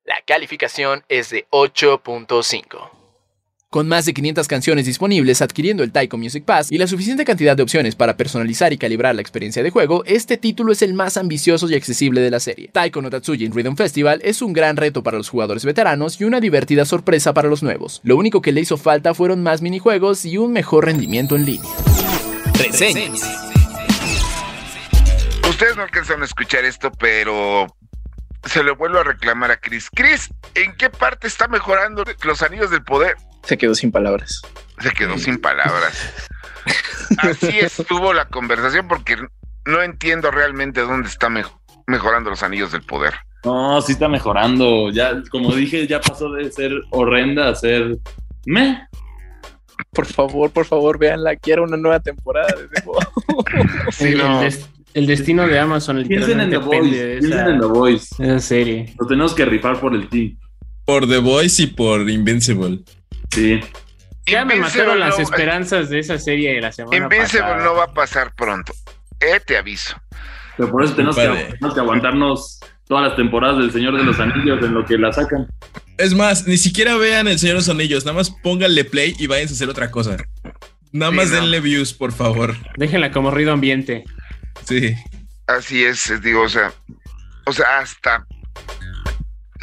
[0.05, 3.02] La calificación es de 8.5.
[3.73, 7.57] Con más de 500 canciones disponibles adquiriendo el Taiko Music Pass y la suficiente cantidad
[7.57, 11.17] de opciones para personalizar y calibrar la experiencia de juego, este título es el más
[11.17, 12.69] ambicioso y accesible de la serie.
[12.71, 16.39] Taiko no Tatsujin Rhythm Festival es un gran reto para los jugadores veteranos y una
[16.39, 18.03] divertida sorpresa para los nuevos.
[18.05, 21.71] Lo único que le hizo falta fueron más minijuegos y un mejor rendimiento en línea.
[22.59, 23.23] Reseñas.
[25.49, 27.69] Ustedes no alcanzaron a escuchar esto, pero
[28.45, 29.89] se lo vuelvo a reclamar a Chris.
[29.95, 33.17] Chris, ¿en qué parte está mejorando los anillos del poder?
[33.45, 34.43] Se quedó sin palabras.
[34.81, 36.13] Se quedó sin palabras.
[37.19, 39.17] Así estuvo la conversación porque
[39.65, 43.15] no entiendo realmente dónde está mejo- mejorando los anillos del poder.
[43.45, 44.91] No, sí está mejorando.
[44.93, 47.99] Ya, como dije, ya pasó de ser horrenda a ser
[48.47, 48.87] meh.
[49.91, 51.35] Por favor, por favor, véanla.
[51.37, 52.69] Quiero una nueva temporada de.
[53.93, 54.41] Sí, no.
[54.43, 57.05] el des- el destino de Amazon Piensen en literalmente The depende Voice.
[57.07, 58.07] de Piensen esa, en The Voice.
[58.25, 58.95] esa serie.
[59.01, 60.37] Lo tenemos que rifar por el team.
[60.85, 62.81] Por The Voice y por Invincible.
[63.31, 63.61] Sí.
[64.27, 67.65] Ya me mataron las no- esperanzas de esa serie de la semana Invincible pasada.
[67.65, 68.73] no va a pasar pronto.
[69.21, 69.97] Eh, te aviso.
[70.57, 71.45] Pero por eso tenemos que, Compadre.
[71.53, 75.13] tenemos que aguantarnos todas las temporadas del Señor de los Anillos en lo que la
[75.13, 75.47] sacan.
[75.99, 79.27] Es más, ni siquiera vean El Señor de los Anillos, nada más pónganle play y
[79.27, 80.17] váyanse a hacer otra cosa.
[80.93, 81.37] Nada Sí, más no.
[81.37, 82.55] denle views, por favor.
[82.77, 84.05] Déjenla como ruido ambiente.
[84.65, 84.95] Sí.
[85.47, 86.73] Así es, es, digo, o sea,
[87.47, 88.27] o sea, hasta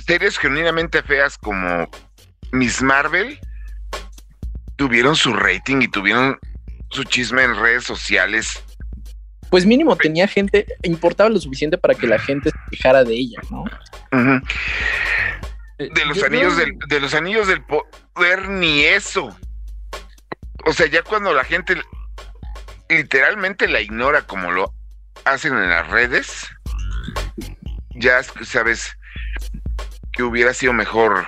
[0.05, 1.89] series genuinamente feas como
[2.51, 3.39] Miss Marvel
[4.75, 6.37] tuvieron su rating y tuvieron
[6.89, 8.63] su chisme en redes sociales.
[9.49, 13.39] Pues mínimo tenía gente, importaba lo suficiente para que la gente se quejara de ella,
[13.49, 13.63] ¿no?
[14.11, 14.45] Ujú.
[15.77, 19.35] De los Yo- anillos del, de los anillos del poder, ni eso.
[20.65, 21.81] O sea, ya cuando la gente
[22.89, 24.73] literalmente la ignora como lo
[25.26, 26.47] hacen en las redes,
[27.91, 28.91] ya es- sabes
[30.11, 31.26] que hubiera sido mejor.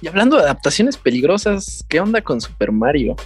[0.00, 3.16] Y hablando de adaptaciones peligrosas, ¿qué onda con Super Mario?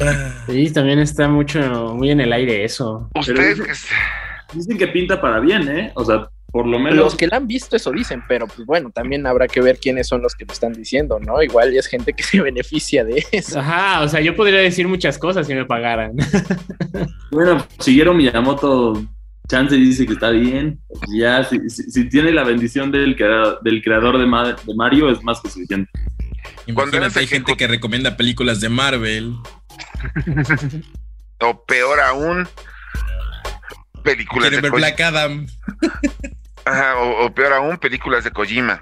[0.00, 3.08] Ah, Sí, también está mucho, muy en el aire eso.
[3.14, 3.60] Ustedes
[4.52, 5.92] Dicen que pinta para bien, ¿eh?
[5.94, 6.98] O sea, por lo menos.
[6.98, 10.06] Los que la han visto eso dicen, pero pues bueno, también habrá que ver quiénes
[10.06, 11.42] son los que lo están diciendo, ¿no?
[11.42, 13.58] Igual es gente que se beneficia de eso.
[13.58, 16.12] Ajá, o sea, yo podría decir muchas cosas si me pagaran.
[17.32, 19.02] Bueno, Shigeru Miyamoto
[19.48, 20.78] Chance dice que está bien.
[21.18, 25.10] Ya, si, si- si tiene la bendición del, crea- del creador de, Ma- de Mario,
[25.10, 25.90] es más que suficiente.
[26.66, 29.34] Imagínate, hay gente que recomienda películas de Marvel.
[31.40, 32.46] O peor aún,
[34.04, 35.46] películas Quieren de ver Black Adam.
[36.64, 38.80] Ajá, o, o peor aún, películas de Kojima.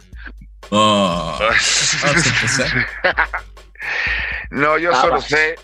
[0.70, 1.39] Oh,
[4.51, 5.20] no, yo Ah, solo va.
[5.22, 5.57] sé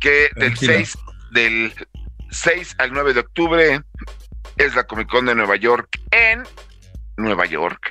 [0.00, 0.72] que del Tranquilo.
[0.74, 0.98] 6,
[1.32, 1.74] del
[2.30, 3.80] 6 al 9 de octubre
[4.56, 6.44] es la Comic Con de Nueva York en
[7.16, 7.90] Nueva York.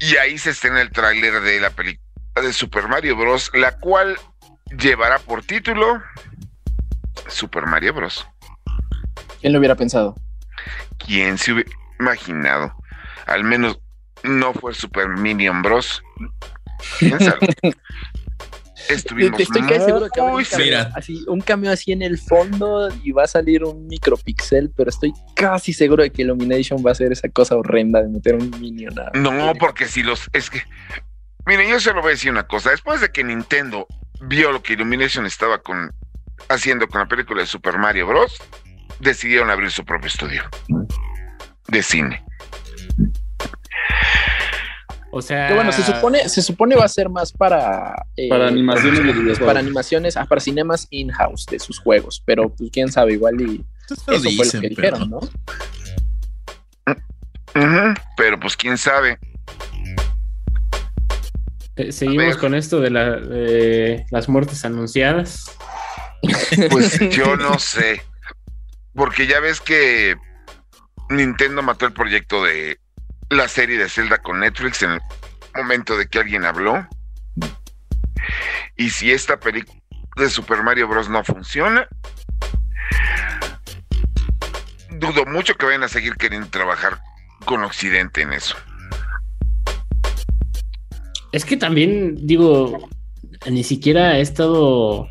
[0.00, 2.06] Y ahí se estrena el tráiler de la película
[2.42, 4.18] de Super Mario Bros., la cual
[4.78, 6.02] llevará por título
[7.28, 8.26] Super Mario Bros.
[9.40, 10.14] ¿Quién lo hubiera pensado?
[10.98, 11.70] ¿Quién se hubiera
[12.00, 12.74] imaginado?
[13.26, 13.78] Al menos
[14.22, 16.02] no fue Super Minion Bros.
[16.98, 17.38] Piénsalo.
[18.88, 20.90] Estuvimos estoy seguro que muy un cameo, Mira.
[20.96, 25.12] así, un cameo así en el fondo y va a salir un micropixel, pero estoy
[25.36, 28.98] casi seguro de que Illumination va a hacer esa cosa horrenda de meter un minion.
[28.98, 30.28] a- No, porque si los.
[30.32, 30.62] Es que.
[31.46, 32.70] Miren, yo se lo voy a decir una cosa.
[32.70, 33.86] Después de que Nintendo
[34.22, 35.92] vio lo que Illumination estaba con,
[36.48, 38.38] haciendo con la película de Super Mario Bros.,
[38.98, 40.42] decidieron abrir su propio estudio
[41.70, 42.24] de cine.
[45.12, 45.48] O sea.
[45.48, 47.94] Que bueno, se supone, se supone va a ser más para...
[48.16, 49.40] eh, Para animaciones de videojuegos.
[49.40, 53.64] Para animaciones, ah, para cinemas in-house de sus juegos, pero pues quién sabe, igual y
[53.90, 54.22] Eso fue lo
[54.60, 55.20] que pero- dijeron, ¿no?
[58.16, 59.18] Pero pues quién sabe.
[61.76, 65.56] eh, Seguimos con esto de, la, de las muertes anunciadas.
[66.70, 68.02] Pues yo no sé.
[68.94, 70.16] Porque ya ves que
[71.10, 72.78] Nintendo mató el proyecto de
[73.30, 75.00] la serie de Zelda con Netflix en el
[75.56, 76.86] momento de que alguien habló.
[78.76, 79.78] Y si esta película
[80.16, 81.08] de Super Mario Bros.
[81.08, 81.88] no funciona,
[84.90, 87.00] dudo mucho que vayan a seguir queriendo trabajar
[87.44, 88.56] con Occidente en eso.
[91.32, 92.88] Es que también, digo,
[93.50, 95.08] ni siquiera he estado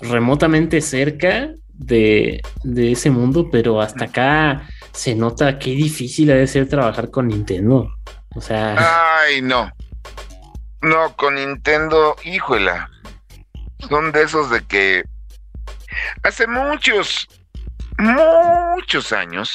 [0.00, 6.46] remotamente cerca de, de ese mundo, pero hasta acá se nota qué difícil ha de
[6.46, 7.90] ser trabajar con Nintendo.
[8.34, 9.70] O sea, Ay, no.
[10.82, 12.90] No, con Nintendo, híjola.
[13.88, 15.04] Son de esos de que
[16.22, 17.28] hace muchos,
[17.98, 19.52] muchos años,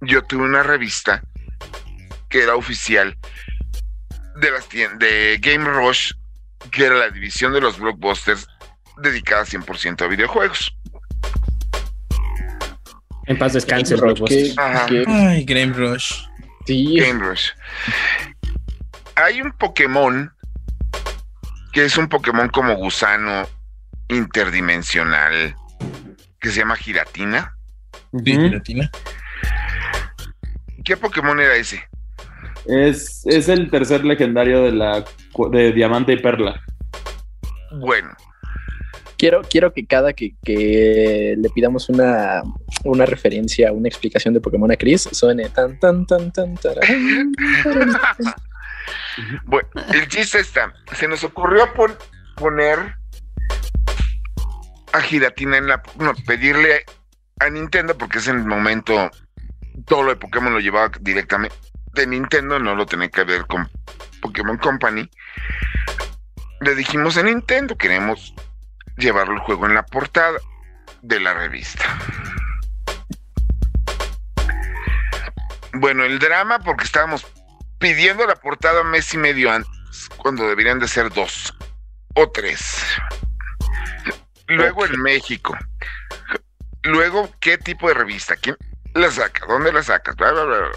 [0.00, 1.22] yo tuve una revista
[2.28, 3.16] que era oficial
[4.36, 4.68] de las
[4.98, 6.12] de Game Rush,
[6.70, 8.46] que era la división de los blockbusters
[8.98, 10.76] dedicada 100% a videojuegos.
[13.26, 13.96] En paz descanse,
[14.26, 14.54] Qué-.
[14.56, 14.86] Ajá.
[14.86, 16.12] qué- Ay, Game Rush.
[16.66, 17.50] sí, Game Rush.
[19.16, 20.32] Hay un Pokémon
[21.72, 23.46] que es un Pokémon como gusano
[24.08, 25.54] interdimensional
[26.40, 27.52] que se llama Giratina.
[28.24, 28.36] Sí.
[28.50, 28.90] Latina.
[30.84, 31.82] ¿Qué Pokémon era ese?
[32.66, 35.04] es, es el tercer legendario de la
[35.52, 36.60] de Diamante y Perla.
[37.78, 38.10] Bueno,
[39.18, 42.42] quiero, quiero que cada que, que le pidamos una,
[42.84, 47.32] una referencia, una explicación de Pokémon a Chris, suene tan, tan, tan, tan, tararán.
[49.44, 51.96] bueno, el chiste está, se nos ocurrió pon-
[52.36, 52.94] poner
[54.92, 56.84] a Giratina en la, no, pedirle
[57.40, 59.10] a Nintendo porque es en el momento
[59.86, 61.54] todo lo de Pokémon lo llevaba directamente
[61.92, 63.68] de Nintendo, no lo tenía que ver con
[64.20, 65.08] Pokémon Company.
[66.60, 68.34] Le dijimos a Nintendo, queremos
[68.96, 70.38] llevarlo el juego en la portada
[71.02, 71.84] de la revista.
[75.74, 77.26] Bueno, el drama porque estábamos
[77.78, 81.54] pidiendo la portada un mes y medio antes, cuando deberían de ser dos
[82.14, 82.82] o tres.
[84.48, 85.56] Luego en México.
[86.82, 88.36] Luego, ¿qué tipo de revista?
[88.36, 88.56] ¿Quién
[88.94, 89.44] la saca?
[89.46, 90.14] ¿Dónde la sacas?
[90.16, 90.70] Bla, bla, bla, bla.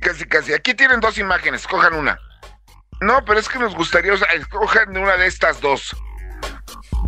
[0.00, 0.54] Casi, casi.
[0.54, 2.18] Aquí tienen dos imágenes, cojan una.
[3.00, 5.96] No, pero es que nos gustaría, o sea, escojan una de estas dos.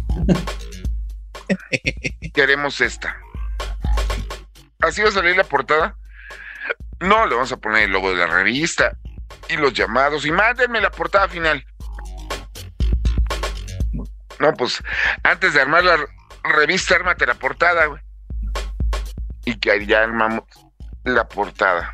[2.35, 3.17] Queremos esta.
[4.81, 5.97] ¿Así va a salir la portada?
[7.01, 8.97] No, le vamos a poner el logo de la revista
[9.49, 11.65] y los llamados y mándenme la portada final.
[14.39, 14.83] No, pues
[15.23, 16.07] antes de armar la re-
[16.45, 18.01] revista, ármate la portada, güey.
[19.45, 20.45] Y que ya armamos
[21.05, 21.93] la portada.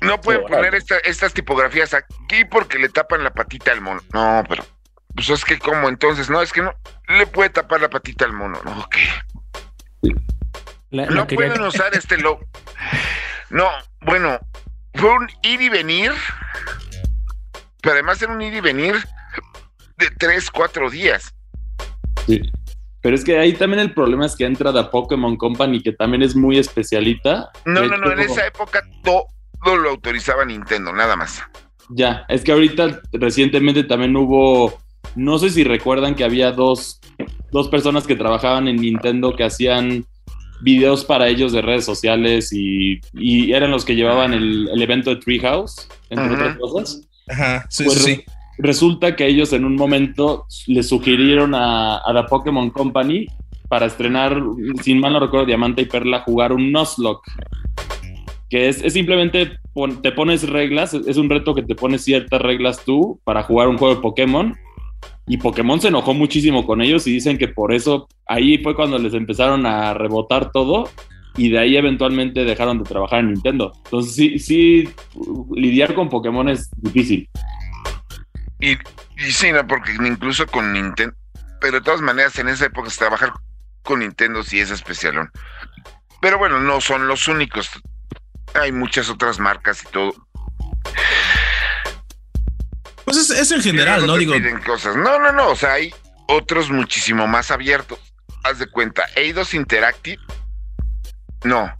[0.00, 4.00] No pueden poner esta- estas tipografías aquí porque le tapan la patita al mono.
[4.12, 4.64] No, pero
[5.14, 6.72] pues es que como entonces, no, es que no
[7.08, 8.60] le puede tapar la patita al mono.
[8.64, 8.96] No, ok.
[10.90, 12.40] La- la No quería- pueden usar este logo.
[13.50, 13.68] No,
[14.02, 14.38] bueno,
[14.94, 16.12] fue un ir y venir,
[17.82, 18.96] pero además era un ir y venir
[19.98, 21.34] de tres, cuatro días.
[22.26, 22.40] Sí.
[23.02, 26.22] Pero es que ahí también el problema es que entra The Pokémon Company, que también
[26.22, 27.50] es muy especialita.
[27.64, 28.82] No, no, no, en esa época
[29.64, 31.42] todo lo autorizaba Nintendo, nada más.
[31.90, 34.78] Ya, es que ahorita recientemente también hubo,
[35.16, 37.00] no sé si recuerdan que había dos,
[37.50, 40.04] dos personas que trabajaban en Nintendo que hacían
[40.62, 45.10] videos para ellos de redes sociales y, y eran los que llevaban el, el evento
[45.10, 46.34] de Treehouse, entre Ajá.
[46.34, 47.08] otras cosas.
[47.28, 48.24] Ajá, sí, Pues sí, sí.
[48.58, 53.26] Resulta que ellos en un momento le sugirieron a, a la Pokémon Company
[53.68, 54.42] para estrenar,
[54.82, 57.30] sin mal no recuerdo, Diamante y Perla, jugar un Nuzlocke.
[58.50, 59.58] Que es, simplemente
[60.02, 63.78] te pones reglas, es un reto que te pones ciertas reglas tú para jugar un
[63.78, 64.56] juego de Pokémon.
[65.26, 68.98] Y Pokémon se enojó muchísimo con ellos y dicen que por eso ahí fue cuando
[68.98, 70.90] les empezaron a rebotar todo
[71.36, 73.72] y de ahí eventualmente dejaron de trabajar en Nintendo.
[73.84, 74.88] Entonces sí, sí,
[75.54, 77.28] lidiar con Pokémon es difícil.
[78.58, 78.76] Y,
[79.30, 81.14] sí, no, porque incluso con Nintendo,
[81.60, 83.32] pero de todas maneras en esa época trabajar
[83.82, 85.30] con Nintendo sí es especialón.
[86.20, 87.70] Pero bueno, no son los únicos.
[88.54, 90.14] Hay muchas otras marcas y todo.
[93.04, 94.16] Pues es, es en general, ¿no?
[94.16, 94.34] Digo,
[94.64, 94.96] cosas.
[94.96, 95.48] No, no, no.
[95.48, 95.94] O sea, hay
[96.28, 97.98] otros muchísimo más abiertos.
[98.44, 100.22] Haz de cuenta, Eidos Interactive.
[101.44, 101.74] No.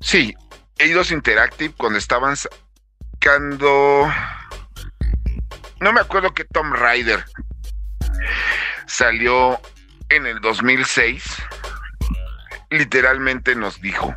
[0.00, 0.34] Sí,
[0.78, 4.10] Eidos Interactive cuando estaban sacando.
[5.80, 7.24] No me acuerdo que Tom Rider
[8.86, 9.60] salió
[10.08, 11.24] en el 2006.
[12.70, 14.16] Literalmente nos dijo.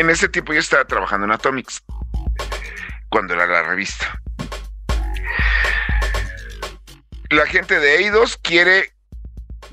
[0.00, 1.82] En ese tiempo yo estaba trabajando en Atomics.
[3.10, 4.18] Cuando era la revista
[7.28, 8.92] la gente de Eidos quiere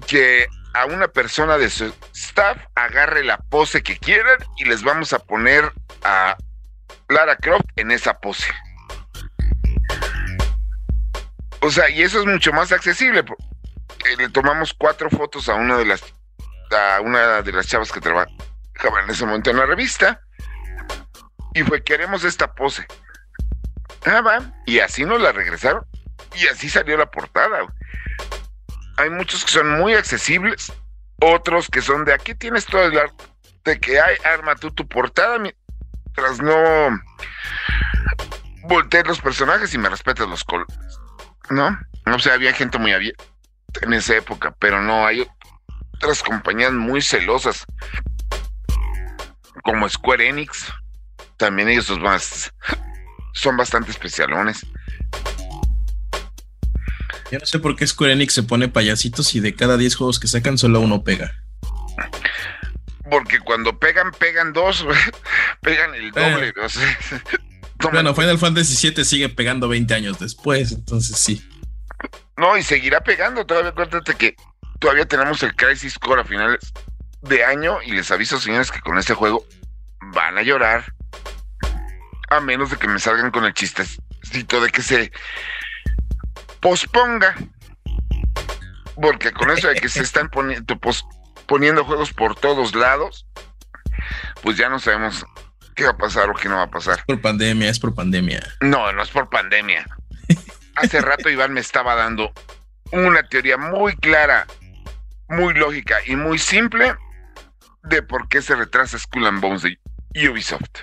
[0.05, 5.11] que a una persona de su staff agarre la pose que quieran y les vamos
[5.13, 5.71] a poner
[6.03, 6.35] a
[7.09, 8.51] Lara Croft en esa pose.
[11.61, 13.21] O sea, y eso es mucho más accesible.
[13.21, 16.03] eh, Le tomamos cuatro fotos a una de las
[16.69, 18.01] a una de las chavas que
[18.77, 20.21] trabajaba en ese momento en la revista
[21.53, 22.85] y fue queremos esta pose.
[24.05, 24.39] Ah, va.
[24.65, 25.85] Y así nos la regresaron
[26.35, 27.65] y así salió la portada.
[28.97, 30.71] Hay muchos que son muy accesibles,
[31.21, 35.39] otros que son de aquí tienes todo el arte que hay, arma tú tu portada
[35.39, 36.55] mientras no
[38.63, 40.77] voltees los personajes y me respetas los colores.
[41.49, 41.77] ¿No?
[42.05, 43.23] O sea, había gente muy abierta
[43.81, 45.27] en esa época, pero no hay
[45.95, 47.65] otras compañías muy celosas
[49.63, 50.65] como Square Enix.
[51.37, 52.51] También ellos son más
[53.33, 54.65] son bastante especialones.
[57.31, 60.19] yo no sé por qué Square Enix se pone payasitos y de cada 10 juegos
[60.19, 61.31] que sacan solo uno pega.
[63.09, 64.85] Porque cuando pegan, pegan dos,
[65.61, 66.53] pegan el doble.
[66.63, 66.99] o sea,
[67.79, 71.47] toman- Bueno, Final Fantasy VII sigue pegando 20 años después, entonces sí.
[72.37, 73.45] no, y seguirá pegando.
[73.45, 74.35] Todavía acuérdate que
[74.79, 76.71] todavía tenemos el Crisis Core a finales
[77.21, 77.81] de año.
[77.83, 79.45] Y les aviso, señores, que con este juego
[80.13, 80.93] van a llorar.
[82.29, 85.11] A menos de que me salgan con el chistecito de que se
[86.59, 87.35] posponga.
[89.01, 90.79] Porque con eso de que se están poniendo,
[91.45, 93.27] poniendo juegos por todos lados,
[94.41, 95.25] pues ya no sabemos
[95.75, 97.05] qué va a pasar o qué no va a pasar.
[97.05, 98.41] Por pandemia, es por pandemia.
[98.61, 99.85] No, no es por pandemia.
[100.75, 102.33] Hace rato Iván me estaba dando
[102.91, 104.47] una teoría muy clara,
[105.29, 106.95] muy lógica y muy simple
[107.89, 109.77] de por qué se retrasa Skull and Bones de
[110.29, 110.81] Ubisoft.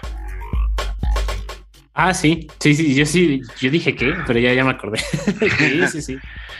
[1.96, 4.98] Ah, sí, sí, sí, yo sí, yo dije que, pero ya, ya me acordé.
[5.58, 6.18] sí, sí, sí.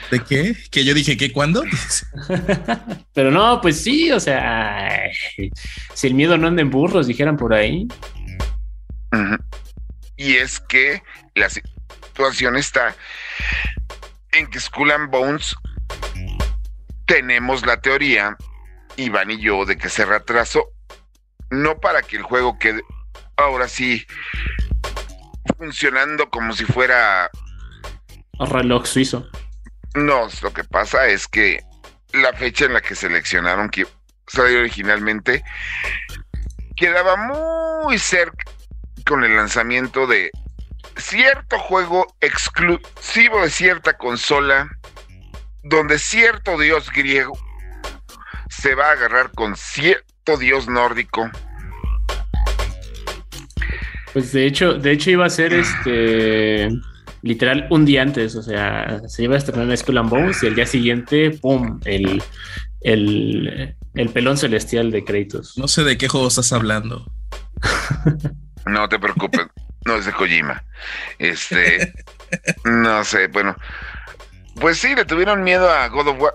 [0.09, 0.55] ¿De qué?
[0.71, 1.63] ¿Que yo dije que cuándo?
[3.13, 5.01] Pero no, pues sí, o sea,
[5.93, 7.87] si el miedo no anda en burros, dijeran por ahí.
[10.15, 11.01] Y es que
[11.33, 12.95] la situación está
[14.31, 15.55] en que Skull and Bones
[17.05, 18.37] tenemos la teoría,
[18.97, 20.65] Iván y yo, de que se retrasó,
[21.49, 22.83] no para que el juego quede
[23.37, 24.05] ahora sí
[25.57, 27.29] funcionando como si fuera
[28.39, 29.29] Reloj suizo.
[29.93, 31.63] No, lo que pasa es que
[32.11, 33.87] la fecha en la que seleccionaron que
[34.27, 35.43] salió originalmente
[36.75, 38.43] quedaba muy cerca
[39.05, 40.31] con el lanzamiento de
[40.97, 44.69] cierto juego exclusivo de cierta consola
[45.63, 47.37] donde cierto dios griego
[48.49, 51.29] se va a agarrar con cierto dios nórdico.
[54.13, 56.69] Pues de hecho, de hecho iba a ser este
[57.21, 60.47] literal un día antes, o sea, se iba a estrenar en Skull and Bones y
[60.47, 61.79] el día siguiente, ¡pum!
[61.83, 62.21] El,
[62.81, 65.57] el, el pelón celestial de Kratos.
[65.57, 67.05] No sé de qué juego estás hablando.
[68.67, 69.45] No te preocupes,
[69.85, 70.63] no es de Kojima.
[71.19, 71.93] Este,
[72.63, 73.55] no sé, bueno.
[74.55, 76.33] Pues sí, le tuvieron miedo a God of War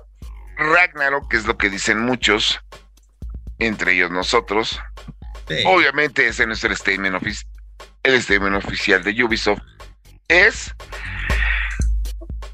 [0.60, 2.60] Ragnarok, que es lo que dicen muchos,
[3.58, 4.80] entre ellos nosotros.
[5.48, 5.62] Sí.
[5.66, 7.46] Obviamente ese no es el statement, ofici-
[8.02, 9.62] el statement oficial de Ubisoft.
[10.28, 10.74] Es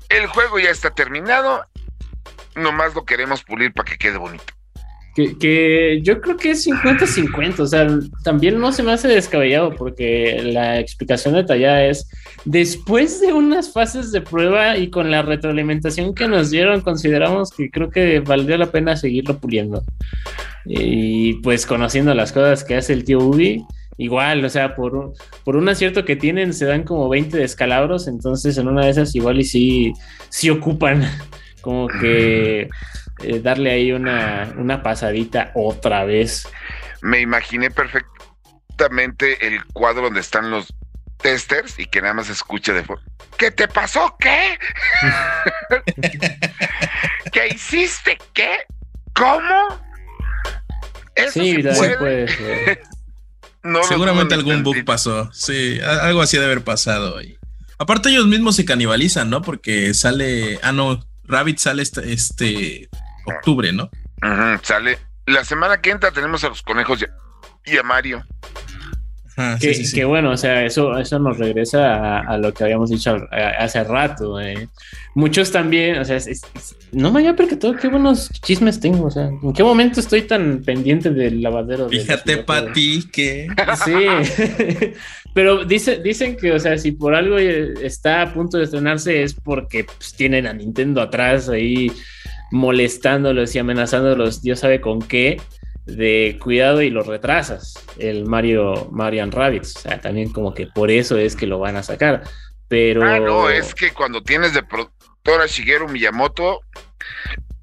[0.09, 1.67] el juego ya está terminado,
[2.55, 4.55] nomás lo queremos pulir para que quede bonito.
[5.17, 7.89] Que, que yo creo que es 50-50, o sea,
[8.23, 12.07] también no se me hace descabellado porque la explicación detallada es,
[12.45, 17.71] después de unas fases de prueba y con la retroalimentación que nos dieron, consideramos que
[17.71, 19.83] creo que valdría la pena seguirlo puliendo.
[20.67, 23.65] Y pues conociendo las cosas que hace el tío Ubi,
[23.99, 25.15] igual, o sea, por
[25.45, 29.15] por un acierto que tienen se dan como 20 descalabros, entonces en una de esas
[29.15, 29.93] igual y sí,
[30.29, 31.05] sí ocupan
[31.63, 32.69] como que
[33.23, 36.49] eh, darle ahí una, una pasadita otra vez.
[37.03, 40.73] Me imaginé perfectamente el cuadro donde están los
[41.19, 43.01] testers y que nada más se escucha de fo-
[43.39, 44.17] ¿Qué te pasó?
[44.19, 44.59] ¿Qué?
[47.33, 48.19] ¿Qué hiciste?
[48.33, 48.51] ¿Qué?
[49.15, 49.81] ¿Cómo?
[51.15, 51.99] ¿Eso Sí, se puede?
[51.99, 52.83] puede ser.
[53.63, 55.29] No Seguramente algún bug pasó.
[55.33, 57.21] Sí, a- algo así de haber pasado.
[57.21, 57.37] Y
[57.79, 59.43] aparte ellos mismos se canibalizan, ¿no?
[59.43, 62.89] Porque sale, ah no, Rabbit sale este, este
[63.27, 63.91] octubre, ¿no?
[64.63, 64.99] Sale.
[65.27, 68.25] La semana que entra tenemos a los conejos y- y a Mario.
[69.39, 69.97] Ajá, Que, sí, sí, sí.
[69.97, 73.49] que bueno, o sea, eso, eso nos regresa a, a lo que habíamos dicho a-
[73.63, 74.41] hace rato.
[74.41, 74.69] eh.
[75.15, 76.43] Muchos también, o sea, es- es-
[76.93, 79.07] no me había percatado qué buenos chismes tengo.
[79.07, 81.87] O sea, ¿en qué momento estoy tan pendiente del lavadero?
[81.89, 82.69] de Fíjate, videojuegos?
[82.69, 83.47] Pati, que
[83.85, 83.93] Sí,
[85.35, 89.23] pero dice, dicen que, o sea, si por algo eh, está a punto de estrenarse
[89.23, 91.93] es porque pues, tienen a Nintendo atrás ahí
[92.51, 95.41] molestándolos y amenazándolos, Dios sabe con qué,
[95.85, 98.91] de cuidado y los retrasas, el Mario,
[99.23, 99.77] and Rabbids.
[99.77, 102.23] O sea, también como que por eso es que lo van a sacar.
[102.69, 103.03] Pero.
[103.05, 106.61] Ah, no, es que cuando tienes de productor a Shigeru Miyamoto,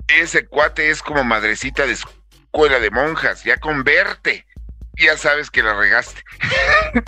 [0.07, 4.45] ese cuate es como madrecita de escuela de monjas, ya converte.
[4.95, 6.21] Ya sabes que la regaste.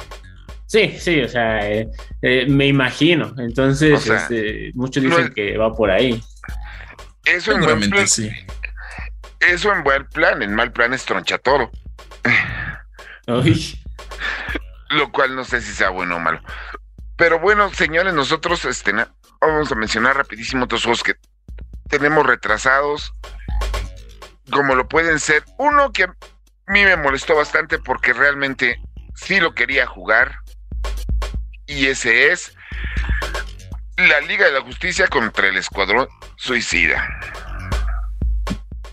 [0.67, 1.87] Sí, sí, o sea, eh,
[2.23, 3.35] eh, me imagino.
[3.37, 6.19] Entonces, O sea, este, muchos no dicen es- que va por ahí.
[7.25, 8.31] Eso en buen plan, sí.
[9.39, 11.71] eso en buen plan, en mal plan es tronchatoro.
[13.27, 13.81] Uy.
[14.89, 16.41] lo cual no sé si sea bueno o malo.
[17.17, 18.93] Pero bueno, señores, nosotros este,
[19.41, 21.15] vamos a mencionar rapidísimo otros juegos que
[21.89, 23.13] tenemos retrasados,
[24.51, 26.15] como lo pueden ser uno que a
[26.67, 28.81] mí me molestó bastante porque realmente
[29.15, 30.39] sí lo quería jugar,
[31.67, 32.55] y ese es
[33.97, 36.07] la Liga de la Justicia contra el Escuadrón
[36.45, 37.09] Suicida.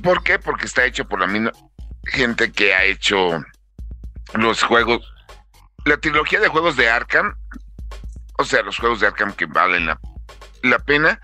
[0.02, 0.38] ¿Por qué?
[0.38, 1.52] Porque está hecho por la misma
[2.06, 3.44] gente que ha hecho
[4.32, 5.12] los juegos
[5.84, 7.36] la trilogía de juegos de Arkham,
[8.38, 10.00] o sea, los juegos de Arkham que valen la,
[10.62, 11.20] la pena,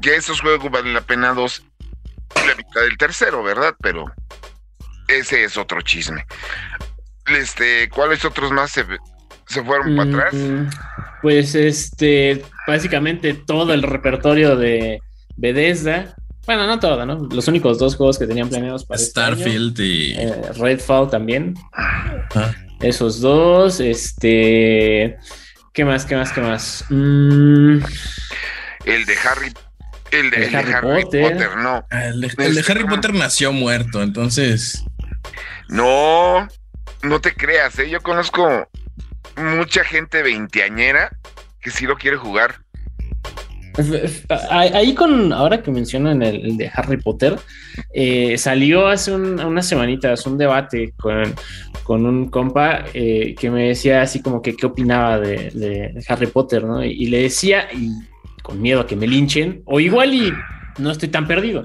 [0.00, 1.64] que esos juegos valen la pena dos,
[2.34, 3.76] la mitad del tercero, ¿verdad?
[3.80, 4.12] Pero
[5.06, 6.26] ese es otro chisme.
[7.26, 8.84] Este, ¿cuáles otros más se,
[9.48, 10.34] se fueron para atrás?
[11.22, 15.00] Pues este, básicamente todo el repertorio de
[15.36, 16.14] Bethesda.
[16.46, 17.28] Bueno, no todo, ¿no?
[17.30, 19.36] Los únicos dos juegos que tenían planeados para este año.
[19.36, 20.12] Starfield y.
[20.14, 21.54] Eh, Redfall también.
[21.72, 22.54] Ajá.
[22.80, 23.80] Esos dos.
[23.80, 25.16] Este.
[25.74, 26.04] ¿Qué más?
[26.06, 26.32] ¿Qué más?
[26.32, 26.84] ¿Qué más?
[26.88, 27.78] Mm,
[28.84, 29.52] El de Harry,
[30.10, 31.32] el de, El el de Harry Harry, Potter.
[31.32, 31.56] Potter.
[31.58, 31.86] no.
[31.90, 32.84] Ah, el, de, el de Este, Harry.
[32.84, 34.82] Potter nació muerto, entonces.
[35.68, 36.48] No,
[37.02, 37.90] no te creas, ¿eh?
[37.90, 38.66] Yo conozco
[39.38, 41.10] mucha gente veinteañera
[41.60, 42.56] que sí lo quiere jugar.
[44.50, 47.36] Ahí con, ahora que mencionan el, de Harry Potter,
[47.94, 51.32] eh, salió hace un- unas semanitas un debate con,
[51.84, 56.64] con un compa eh, que me decía así como que qué opinaba de, Harry Potter,
[56.64, 56.82] ¿no?
[56.84, 57.90] Y le decía, y
[58.42, 60.32] con miedo a que me linchen, o igual y
[60.78, 61.64] no estoy tan perdido.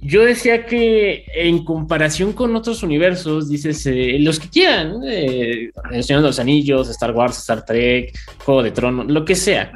[0.00, 6.04] Yo decía que en comparación con otros universos, dices, eh, los que quieran, eh, El
[6.04, 9.72] Señor de los Anillos, Star Wars, Star Trek, Juego de Tronos, lo que sea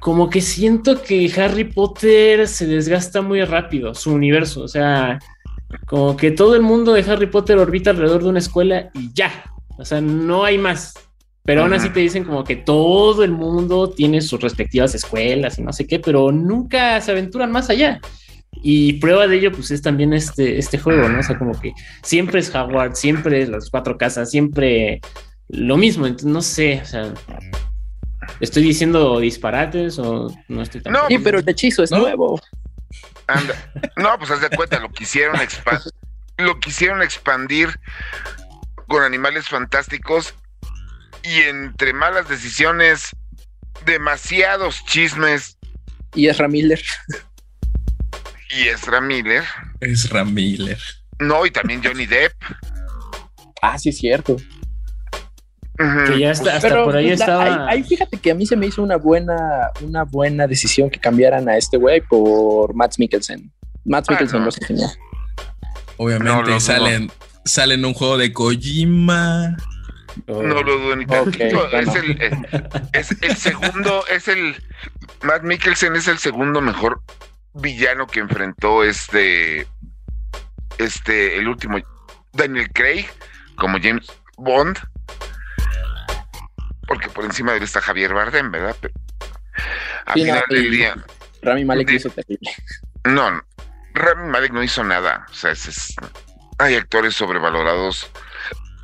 [0.00, 4.62] como que siento que Harry Potter se desgasta muy rápido, su universo.
[4.62, 5.18] O sea,
[5.86, 9.44] como que todo el mundo de Harry Potter orbita alrededor de una escuela y ya.
[9.76, 10.94] O sea, no hay más.
[11.44, 15.62] Pero aún así te dicen como que todo el mundo tiene sus respectivas escuelas y
[15.62, 18.00] no sé qué, pero nunca se aventuran más allá.
[18.62, 21.20] Y prueba de ello, pues es también este, este juego, ¿no?
[21.20, 25.00] O sea, como que siempre es Howard, siempre es las cuatro casas, siempre
[25.48, 26.06] lo mismo.
[26.06, 27.12] Entonces, no sé, o sea,
[28.40, 30.92] ¿Estoy diciendo disparates o no estoy tan...
[30.92, 31.98] No, Sí, pero el hechizo es ¿No?
[31.98, 32.40] nuevo.
[33.26, 33.54] Anda.
[33.96, 35.92] No, pues haz de cuenta, lo quisieron expandir,
[36.38, 37.68] lo quisieron expandir
[38.86, 40.34] con animales fantásticos
[41.22, 43.10] y entre malas decisiones,
[43.84, 45.58] demasiados chismes.
[46.14, 46.82] Y es Miller.
[48.50, 49.44] Y Ezra Miller.
[49.80, 50.78] Es Miller.
[51.18, 52.32] No, y también Johnny Depp.
[53.62, 54.36] Ah, sí, es cierto.
[56.06, 57.44] Que ya está, hasta Pero por ahí pues, la- estaba.
[57.70, 60.98] ahí- ahí fíjate que a mí se me hizo una buena, una buena decisión que
[60.98, 63.52] cambiaran a este güey por Matt Mikkelsen.
[63.84, 64.46] Matt Ah, Mikkelsen no.
[64.46, 64.88] enseñó.
[65.96, 67.10] Obviamente No, salen,
[67.44, 69.56] salen un juego de Kojima.
[70.26, 70.42] Oh.
[70.42, 71.68] No lo dudo ni Ok, tantito.
[71.70, 71.92] bueno.
[71.92, 72.22] Es el,
[72.92, 74.56] es el segundo, es el
[75.22, 77.00] Matt Mikkelsen es el segundo mejor
[77.54, 79.66] villano que enfrentó este,
[80.78, 81.78] este, el último
[82.32, 83.06] Daniel Craig
[83.56, 84.78] como James Bond.
[86.86, 88.76] Porque por encima de él está Javier Bardem, ¿verdad?
[88.80, 88.94] Pero
[90.06, 90.96] al Sí, no, final del día,
[91.42, 91.96] Rami Malek Sí.
[91.96, 92.50] hizo terrible.
[93.04, 93.42] no, no,
[93.94, 95.26] Rami Malek no hizo nada.
[95.30, 95.94] O sea, es-
[96.58, 98.10] hay actores sobrevalorados.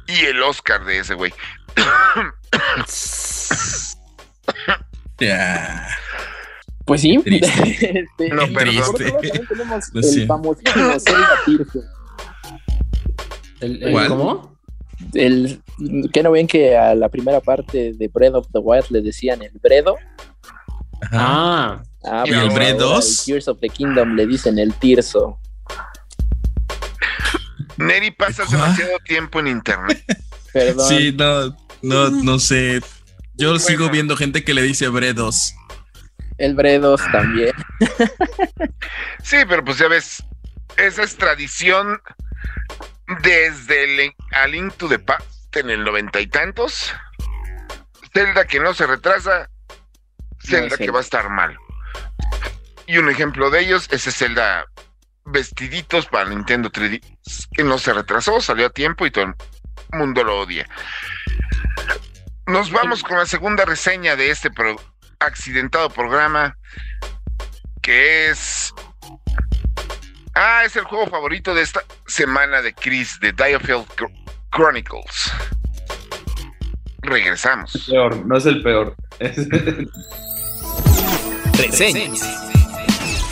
[0.07, 1.33] Y el Oscar de ese güey.
[5.19, 5.89] Ya.
[6.85, 7.19] Pues sí.
[7.25, 7.49] Triste.
[8.19, 8.83] Este, No, también
[9.49, 11.69] tenemos el famosísimo Zelda Tears.
[13.61, 14.09] El- el- ¿Cuál?
[14.09, 14.55] ¿Cómo?
[15.15, 15.61] El,
[16.13, 19.43] que no ven que a la primera parte de Breath of the Wild le decían
[19.43, 19.97] el Bredo.
[21.03, 21.11] Ajá.
[21.13, 23.19] Ah, Ah, ¿Y el ahora Breath 2?
[23.21, 25.39] el Tears of the Kingdom le dicen el Tirso.
[27.79, 28.61] Neri, pasas ¿Cuál?
[28.61, 30.05] demasiado tiempo en internet.
[30.53, 30.89] Perdón.
[30.89, 32.81] Sí, no, no, no sé.
[33.37, 33.59] Yo Bueno.
[33.59, 35.55] sigo viendo gente que le dice Bredos.
[36.39, 37.53] El Bredos también.
[39.23, 40.23] Sí, pero pues ya ves,
[40.77, 42.01] esa es tradición
[43.23, 46.93] desde el A Link to the Past en el noventa y tantos.
[48.13, 49.49] Zelda que no se retrasa,
[50.41, 51.57] Zelda que va a estar mal.
[52.87, 54.67] Y un ejemplo de ellos es Zelda
[55.25, 57.01] vestiditos para Nintendo 3D,
[57.53, 59.35] que no se retrasó, salió a tiempo y todo el
[59.93, 60.69] mundo lo odia.
[62.47, 64.77] Nos vamos con la segunda reseña de este pro-
[65.21, 66.57] accidentado programa,
[67.83, 68.73] que es...
[70.35, 74.13] Ah, es el juego favorito de esta semana de Chris, de Diofield Chr-
[74.51, 75.33] Chronicles.
[77.03, 77.87] Regresamos.
[77.89, 78.97] Peor, no es el peor.
[81.59, 82.54] Reseñas.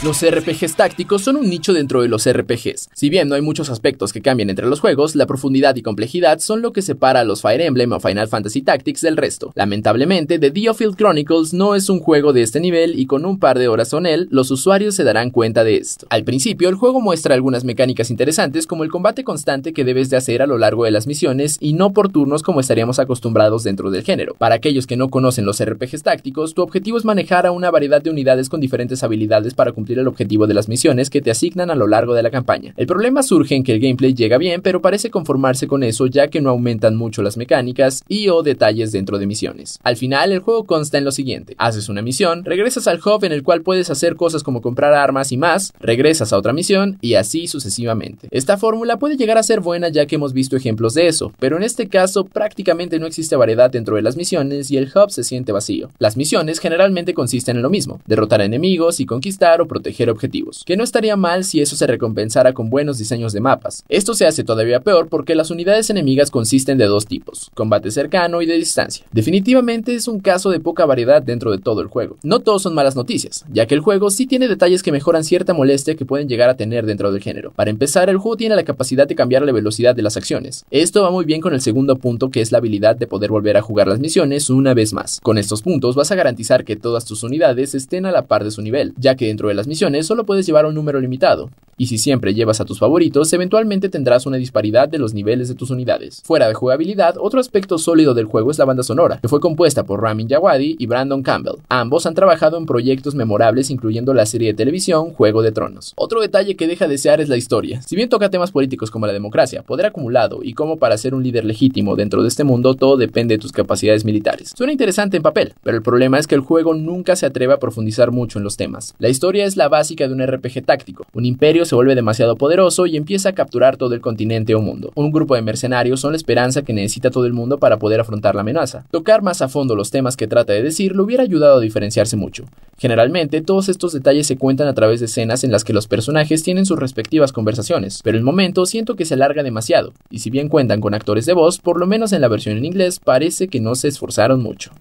[0.03, 2.89] Los RPGs tácticos son un nicho dentro de los RPGs.
[2.93, 6.39] Si bien no hay muchos aspectos que cambien entre los juegos, la profundidad y complejidad
[6.39, 9.53] son lo que separa a los Fire Emblem o Final Fantasy Tactics del resto.
[9.55, 13.57] Lamentablemente, The Diofield Chronicles no es un juego de este nivel y con un par
[13.57, 16.05] de horas con él, los usuarios se darán cuenta de esto.
[16.09, 20.17] Al principio, el juego muestra algunas mecánicas interesantes como el combate constante que debes de
[20.17, 23.89] hacer a lo largo de las misiones y no por turnos como estaríamos acostumbrados dentro
[23.89, 24.35] del género.
[24.37, 28.01] Para aquellos que no conocen los RPGs tácticos, tu objetivo es manejar a una variedad
[28.01, 31.71] de unidades con diferentes habilidades para cumplir el objetivo de las misiones que te asignan
[31.71, 32.73] a lo largo de la campaña.
[32.77, 36.27] El problema surge en que el gameplay llega bien, pero parece conformarse con eso ya
[36.27, 39.79] que no aumentan mucho las mecánicas y o detalles dentro de misiones.
[39.83, 41.55] Al final, el juego consta en lo siguiente.
[41.57, 45.31] Haces una misión, regresas al hub en el cual puedes hacer cosas como comprar armas
[45.31, 48.27] y más, regresas a otra misión y así sucesivamente.
[48.31, 51.57] Esta fórmula puede llegar a ser buena ya que hemos visto ejemplos de eso, pero
[51.57, 55.23] en este caso prácticamente no existe variedad dentro de las misiones y el hub se
[55.23, 55.89] siente vacío.
[55.99, 60.77] Las misiones generalmente consisten en lo mismo, derrotar enemigos y conquistar o proteger objetivos, que
[60.77, 63.83] no estaría mal si eso se recompensara con buenos diseños de mapas.
[63.89, 68.41] Esto se hace todavía peor porque las unidades enemigas consisten de dos tipos, combate cercano
[68.41, 69.05] y de distancia.
[69.11, 72.17] Definitivamente es un caso de poca variedad dentro de todo el juego.
[72.23, 75.53] No todos son malas noticias, ya que el juego sí tiene detalles que mejoran cierta
[75.53, 77.51] molestia que pueden llegar a tener dentro del género.
[77.51, 80.65] Para empezar, el juego tiene la capacidad de cambiar la velocidad de las acciones.
[80.71, 83.57] Esto va muy bien con el segundo punto que es la habilidad de poder volver
[83.57, 85.19] a jugar las misiones una vez más.
[85.21, 88.51] Con estos puntos vas a garantizar que todas tus unidades estén a la par de
[88.51, 91.49] su nivel, ya que dentro de las misiones solo puedes llevar un número limitado.
[91.77, 95.55] Y si siempre llevas a tus favoritos, eventualmente tendrás una disparidad de los niveles de
[95.55, 96.21] tus unidades.
[96.23, 99.83] Fuera de jugabilidad, otro aspecto sólido del juego es la banda sonora, que fue compuesta
[99.83, 101.55] por Ramin Djawadi y Brandon Campbell.
[101.69, 105.93] Ambos han trabajado en proyectos memorables incluyendo la serie de televisión Juego de Tronos.
[105.95, 107.81] Otro detalle que deja desear es la historia.
[107.81, 111.23] Si bien toca temas políticos como la democracia, poder acumulado y cómo para ser un
[111.23, 114.53] líder legítimo dentro de este mundo todo depende de tus capacidades militares.
[114.55, 117.59] Suena interesante en papel, pero el problema es que el juego nunca se atreve a
[117.59, 118.93] profundizar mucho en los temas.
[118.99, 121.05] La historia es la básica de un RPG táctico.
[121.13, 124.91] Un imperio se vuelve demasiado poderoso y empieza a capturar todo el continente o mundo.
[124.95, 128.35] Un grupo de mercenarios son la esperanza que necesita todo el mundo para poder afrontar
[128.35, 128.85] la amenaza.
[128.91, 132.15] Tocar más a fondo los temas que trata de decir lo hubiera ayudado a diferenciarse
[132.15, 132.45] mucho.
[132.77, 136.43] Generalmente, todos estos detalles se cuentan a través de escenas en las que los personajes
[136.43, 140.49] tienen sus respectivas conversaciones, pero el momento siento que se alarga demasiado, y si bien
[140.49, 143.61] cuentan con actores de voz, por lo menos en la versión en inglés parece que
[143.61, 144.71] no se esforzaron mucho.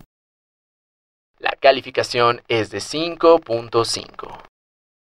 [1.39, 4.42] La calificación es de 5.5.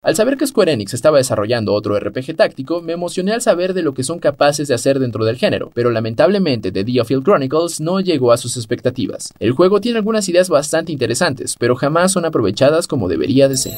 [0.02, 3.82] Al saber que Square Enix estaba desarrollando otro RPG táctico, me emocioné al saber de
[3.82, 8.01] lo que son capaces de hacer dentro del género, pero lamentablemente The Diofield Chronicles no
[8.01, 9.35] llegó a sus expectativas.
[9.39, 13.74] El juego tiene algunas ideas bastante interesantes, pero jamás son aprovechadas como debería de ser.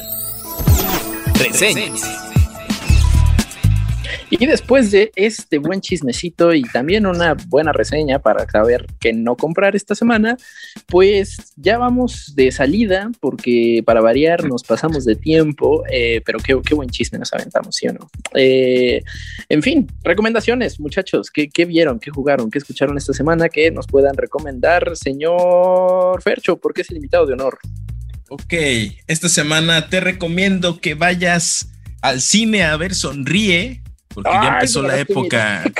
[4.34, 9.36] Y después de este buen chismecito y también una buena reseña para saber qué no
[9.36, 10.38] comprar esta semana,
[10.86, 16.58] pues ya vamos de salida porque para variar nos pasamos de tiempo, eh, pero qué,
[16.64, 18.10] qué, buen chisme nos aventamos, ¿sí o no?
[18.34, 19.02] Eh,
[19.50, 23.86] en fin, recomendaciones, muchachos, ¿qué, ¿qué, vieron, qué jugaron, qué escucharon esta semana que nos
[23.86, 27.58] puedan recomendar, señor Fercho, porque es el invitado de honor.
[28.30, 28.54] Ok,
[29.08, 31.68] esta semana te recomiendo que vayas
[32.00, 35.64] al cine a ver Sonríe porque ya empezó la época.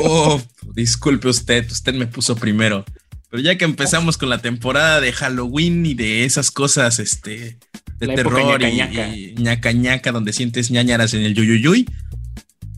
[0.00, 0.40] Oh,
[0.74, 2.84] disculpe usted, usted me puso primero.
[3.30, 7.58] Pero ya que empezamos con la temporada de Halloween y de esas cosas, este,
[7.98, 11.86] de terror y, ñaca ñaca, donde sientes ñañaras en el yuyuyuy,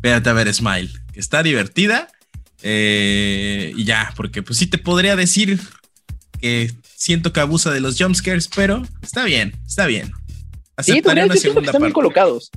[0.00, 2.08] véate a ver Smile, que está divertida.
[2.62, 5.60] Eh, y ya, porque pues sí te podría decir
[6.40, 10.12] que siento que abusa de los jumpscares, pero está bien, está bien.
[10.76, 12.50] Aceptaría sí, una segunda que están bien colocados.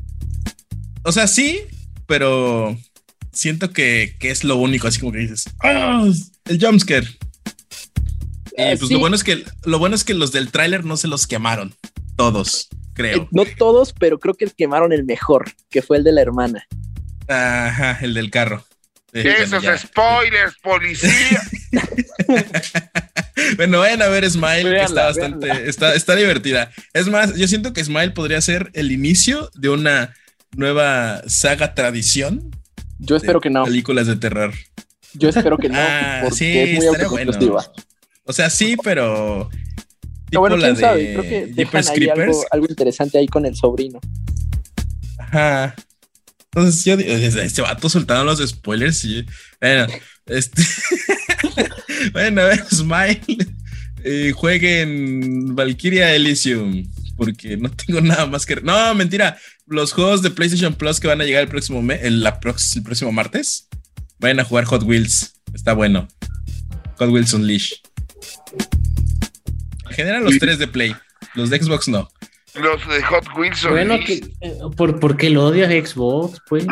[1.04, 1.62] O sea, sí,
[2.06, 2.78] pero
[3.32, 6.06] siento que, es lo único, así como que dices, ¡Ah!
[6.46, 7.08] El jumpscare.
[8.56, 10.98] Y ah, pues lo bueno es que lo bueno es que los del tráiler no
[10.98, 11.74] se los quemaron.
[12.16, 13.24] Todos, creo.
[13.24, 16.68] Eh, no todos, pero creo que quemaron el mejor, que fue el de la hermana.
[17.28, 18.64] Ajá, el del carro.
[19.14, 21.42] Esos spoilers, policía.
[23.58, 26.72] bueno, vayan a ver Smile, que está bastante, está, está divertida.
[26.94, 30.16] Es más, yo siento que Smile podría ser el inicio de una
[30.56, 32.52] nueva saga tradición.
[33.00, 33.66] Yo espero que no.
[33.66, 34.54] Películas de terror.
[35.14, 35.76] Yo espero que no.
[35.78, 37.72] Ah, porque sí, es muy autoconclusiva.
[38.26, 39.50] O sea, sí, pero.
[40.30, 41.14] Tipo bueno, quién sabe.
[41.14, 44.00] Creo que dejan ahí algo, algo, interesante ahí con el sobrino.
[45.20, 45.76] Ajá.
[46.56, 49.26] Entonces yo este vato soltando los spoilers y
[49.60, 49.88] bueno,
[50.28, 50.62] este
[52.14, 53.22] bueno, a ver, Smile
[54.04, 56.86] eh, jueguen Valkyria Elysium
[57.18, 61.22] porque no tengo nada más que no, mentira, los juegos de PlayStation Plus que van
[61.22, 63.68] a llegar el próximo, mes, el, el próximo martes,
[64.20, 65.42] vayan a jugar Hot Wheels.
[65.54, 66.08] Está bueno.
[66.98, 67.74] Hot Wheels Unleash.
[69.90, 70.96] En general, los tres de Play.
[71.36, 72.10] Los de Xbox no.
[72.56, 76.40] Los de Hot Wheels Bueno, que, eh, ¿por, ¿por, qué lo odias Xbox?
[76.48, 76.66] Pues.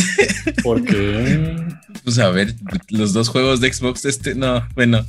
[0.62, 1.56] ¿Por qué?
[2.04, 2.54] Pues a ver,
[2.90, 5.04] los dos juegos de Xbox, este, no, bueno.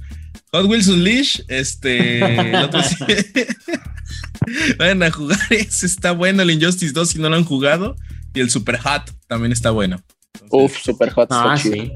[0.52, 2.20] Hot Wheels Unleash, este.
[2.50, 2.80] el otro
[4.78, 7.96] Vayan a jugar ese, está bueno el Injustice 2 si no lo han jugado.
[8.34, 10.02] Y el Super Hot también está bueno.
[10.50, 11.28] Uf, Super Hot.
[11.32, 11.92] Ah, sí.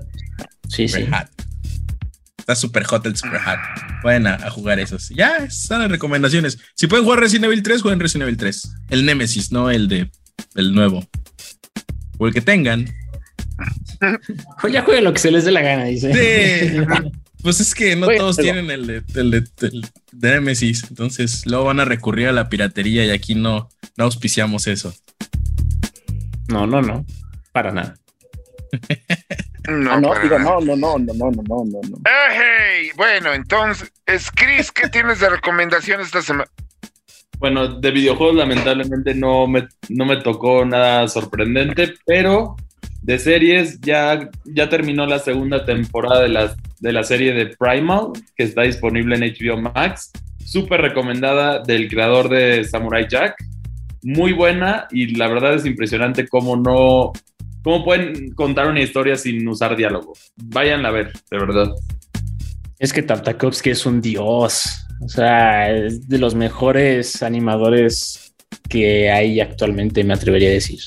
[0.67, 1.05] Sí, sí.
[2.37, 3.59] Está super hot el Super Hot.
[4.03, 5.09] Vayan a, jugar esos.
[5.09, 6.57] Ya, están las recomendaciones.
[6.75, 8.71] Si pueden jugar Resident Evil 3, jueguen Resident Evil 3.
[8.89, 10.09] El Nemesis, no el de
[10.55, 11.07] el nuevo.
[12.17, 12.89] O el que tengan.
[14.59, 16.11] Pues ya jueguen lo que se les dé la gana, dice.
[16.11, 17.11] Sí.
[17.43, 19.81] Pues es que no todos tienen el de, el, el
[20.11, 24.67] de, Nemesis, entonces luego van a recurrir a la piratería y aquí no, no auspiciamos
[24.67, 24.93] eso.
[26.49, 27.05] No, no, no,
[27.51, 27.95] para nada.
[29.67, 30.59] no, ah, no, para digo, nada.
[30.61, 31.97] no, no, no, no, no, no, no, no.
[32.05, 33.91] Hey, bueno, entonces,
[34.35, 36.49] Chris, ¿qué tienes de recomendación esta semana?
[37.39, 42.55] Bueno, de videojuegos lamentablemente no me, no me tocó nada sorprendente, pero
[43.01, 48.11] de series, ya, ya terminó la segunda temporada de la, de la serie de Primal,
[48.35, 50.11] que está disponible en HBO Max.
[50.45, 53.35] Súper recomendada del creador de Samurai Jack.
[54.03, 57.11] Muy buena y la verdad es impresionante cómo no.
[57.63, 60.13] cómo pueden contar una historia sin usar diálogo.
[60.35, 61.71] Vayan a ver, de verdad.
[62.79, 64.85] Es que Tartakovsky es un dios.
[65.03, 68.33] O sea, es de los mejores animadores
[68.69, 70.79] que hay actualmente, me atrevería a decir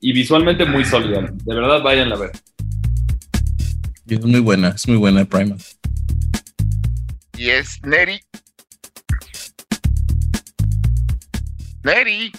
[0.00, 1.32] y visualmente muy sólida.
[1.44, 2.32] De verdad, vayan a ver.
[4.08, 5.58] Es muy buena, es muy buena Primal.
[7.36, 8.20] Y es Neri.
[11.82, 12.32] Neri.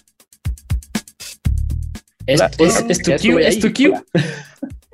[2.25, 3.71] Es, tu es tu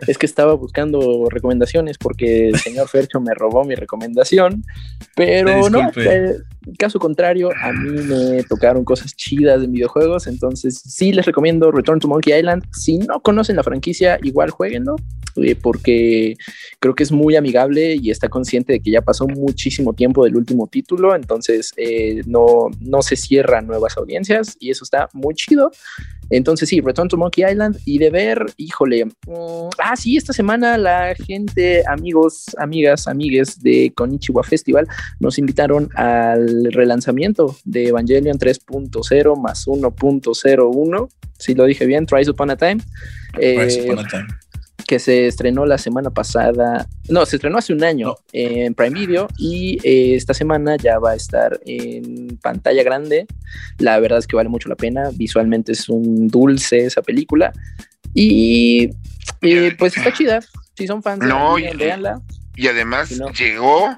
[0.07, 4.63] es que estaba buscando recomendaciones porque el señor Fercho me robó mi recomendación,
[5.15, 6.35] pero no, eh,
[6.77, 11.99] caso contrario, a mí me tocaron cosas chidas en videojuegos, entonces sí les recomiendo Return
[11.99, 12.63] to Monkey Island.
[12.71, 14.95] Si no conocen la franquicia, igual jueguenlo,
[15.35, 16.35] eh, porque
[16.79, 20.35] creo que es muy amigable y está consciente de que ya pasó muchísimo tiempo del
[20.35, 25.71] último título, entonces eh, no, no se cierran nuevas audiencias y eso está muy chido.
[26.33, 30.77] Entonces sí, Return to Monkey Island y de ver, híjole, mm, ah sí, esta semana
[30.77, 34.87] la gente, amigos, amigas, amigues de Konichiwa Festival
[35.19, 42.49] nos invitaron al relanzamiento de Evangelion 3.0 más 1.01, si lo dije bien, Tries Upon
[42.49, 42.81] a Time.
[43.33, 44.27] Tries Upon a Time
[44.83, 49.27] que se estrenó la semana pasada, no, se estrenó hace un año en Prime Video
[49.37, 53.25] y eh, esta semana ya va a estar en pantalla grande.
[53.79, 57.51] La verdad es que vale mucho la pena, visualmente es un dulce esa película.
[58.13, 58.89] Y
[59.41, 60.39] eh, pues está chida.
[60.75, 62.21] Si son fans, No, de y- véanla.
[62.55, 63.31] Y además no.
[63.31, 63.97] llegó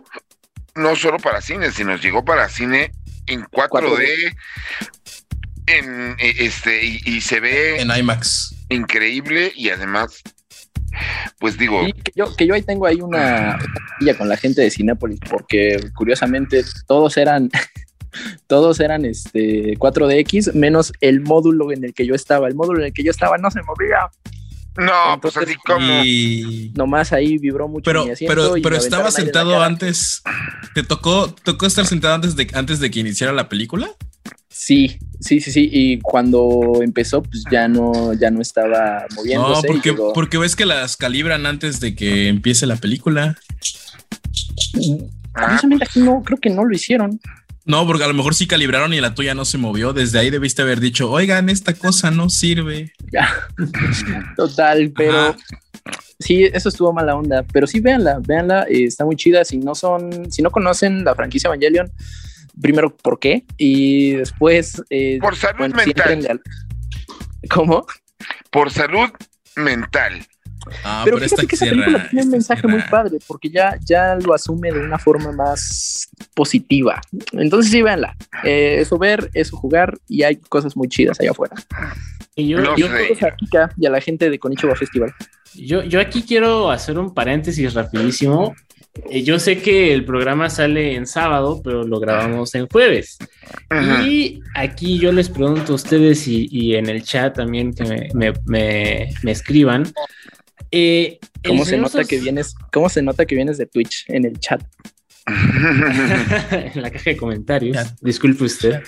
[0.75, 2.91] no solo para cine, sino llegó para cine
[3.27, 4.35] en 4D.
[5.67, 8.55] En, eh, este y, y se ve En IMAX.
[8.69, 10.21] increíble y además
[11.39, 13.57] pues digo Y que yo, que yo ahí tengo ahí una
[14.17, 17.49] con la gente de Cinépolis, porque curiosamente todos eran
[18.47, 22.47] todos eran este 4DX, menos el módulo en el que yo estaba.
[22.47, 24.09] El módulo en el que yo estaba no se movía.
[24.77, 26.71] No pues así como Y...
[26.75, 30.21] Nomás ahí vibró mucho Pero, mi asiento pero, estaba sentado antes.
[30.73, 33.89] ¿Te tocó, tocó estar sentado antes de, antes de que iniciara la película?
[34.49, 35.69] Sí, sí, sí, sí.
[35.71, 39.67] Y cuando empezó, pues ya no, ya no estaba No, moviéndose.
[39.67, 43.37] y porque, llegó- porque ves que las calibran antes de que empiece la película.
[45.33, 47.19] ah, Curiosamente aquí no, creo que no lo hicieron.
[47.65, 49.91] No, porque a lo mejor sí calibraron y la tuya no se movió.
[49.91, 52.93] Desde ahí debiste haber dicho, oigan, esta cosa no sirve.
[54.37, 55.35] Total, pero Ajá.
[56.19, 57.43] sí, eso estuvo mala onda.
[57.51, 59.43] Pero sí, véanla, véanla, eh, está muy chida.
[59.45, 61.91] Si no son, si no conocen la franquicia Evangelion,
[62.61, 63.45] primero, ¿por qué?
[63.57, 66.41] Y después, eh, por salud bueno, mental, al-
[67.49, 67.85] ¿Cómo?
[68.51, 69.09] por salud
[69.55, 70.25] mental.
[70.83, 73.77] Ah, pero pero, fíjate esta que esa película tiene un mensaje muy padre, porque ya,
[73.85, 77.01] ya lo asume de una forma más positiva.
[77.33, 78.15] Entonces sí, véanla.
[78.43, 81.55] Eh, eso ver, eso jugar, y hay cosas muy chidas allá afuera.
[82.35, 85.13] Y yo, yo, a Kika y a la gente de Konichiwa Festival.
[85.53, 88.53] yo, yo aquí quiero hacer un paréntesis rapidísimo.
[89.09, 93.17] Eh, yo sé que el programa sale en sábado, pero lo grabamos en jueves.
[93.69, 94.05] Ujú.
[94.07, 98.09] Y aquí yo les pregunto a ustedes y, y en el chat también que me,
[98.13, 99.83] me- me- me escriban.
[100.77, 102.55] Eh, ¿Cómo se nota Sos- que vienes?
[102.71, 104.61] ¿Cómo se nota que vienes de Twitch en el chat?
[105.27, 107.77] en la caja de comentarios.
[108.01, 108.81] Disculpe usted.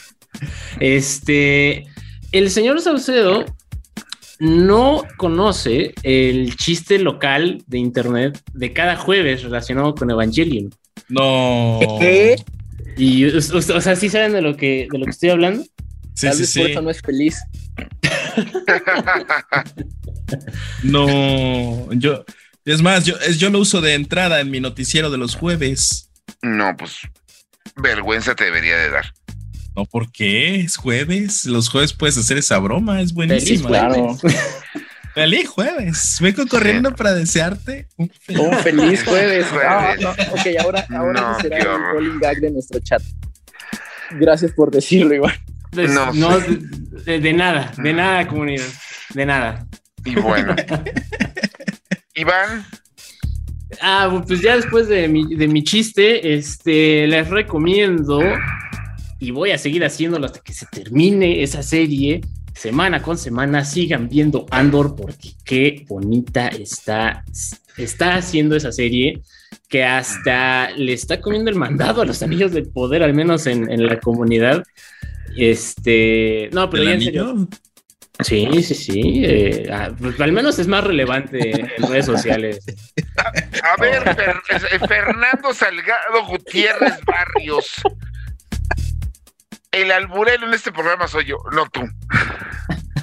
[0.79, 1.85] Este,
[2.31, 3.45] el señor Saucedo
[4.39, 10.69] no conoce el chiste local de internet de cada jueves relacionado con Evangelion.
[11.09, 11.79] No.
[12.97, 15.63] Y, o, o- o sea, ¿sí saben de lo que, de lo que estoy hablando?
[16.13, 16.71] Sí, Tal sí, por sí.
[16.71, 17.39] eso no es feliz.
[20.83, 21.91] No.
[21.93, 22.25] Yo,
[22.65, 26.09] es más, yo, es- yo lo uso de entrada en mi noticiero de los jueves.
[26.41, 26.97] no, pues
[27.75, 29.13] vergüenza te debería de dar.
[29.75, 30.61] No, ¿por qué?
[30.61, 31.45] Es jueves.
[31.45, 33.01] Los jueves puedes hacer esa broma.
[33.01, 33.67] Es Feliz buenísima.
[33.69, 34.17] Claro.
[35.13, 36.17] Feliz jueves.
[36.19, 39.45] Vengo corriendo para desearte un feliz Un feliz jueves.
[39.63, 40.01] Ah, Jueves.
[40.01, 43.01] no, ok, ahora, ahora No, será el rolling gag de nuestro chat.
[44.11, 45.33] Gracias por decirlo, Iván.
[45.71, 46.39] Pues, No
[47.05, 48.65] de, de nada, de nada, comunidad.
[49.13, 49.67] De nada.
[50.05, 50.55] Y bueno.
[52.15, 52.65] Iván,
[53.81, 58.21] Ah, pues ya después de mi, de mi chiste, este, les recomiendo
[59.19, 62.21] y voy a seguir haciéndolo hasta que se termine esa serie.
[62.53, 67.23] Semana con semana sigan viendo Andor porque qué bonita está,
[67.77, 69.21] está haciendo esa serie
[69.69, 73.69] que hasta le está comiendo el mandado a los anillos del poder, al menos en,
[73.69, 74.63] en la comunidad.
[75.37, 77.29] Este, no, pero del ya en serio.
[77.29, 77.47] anillo.
[78.23, 79.21] Sí, sí, sí.
[79.23, 82.65] eh, ah, pues, al menos es más relevante en redes sociales.
[83.63, 84.41] a ver, Fer-
[84.71, 87.73] eh, Fernando Salgado Gutiérrez Barrios.
[89.71, 91.81] El alburero en este programa soy yo, no tú.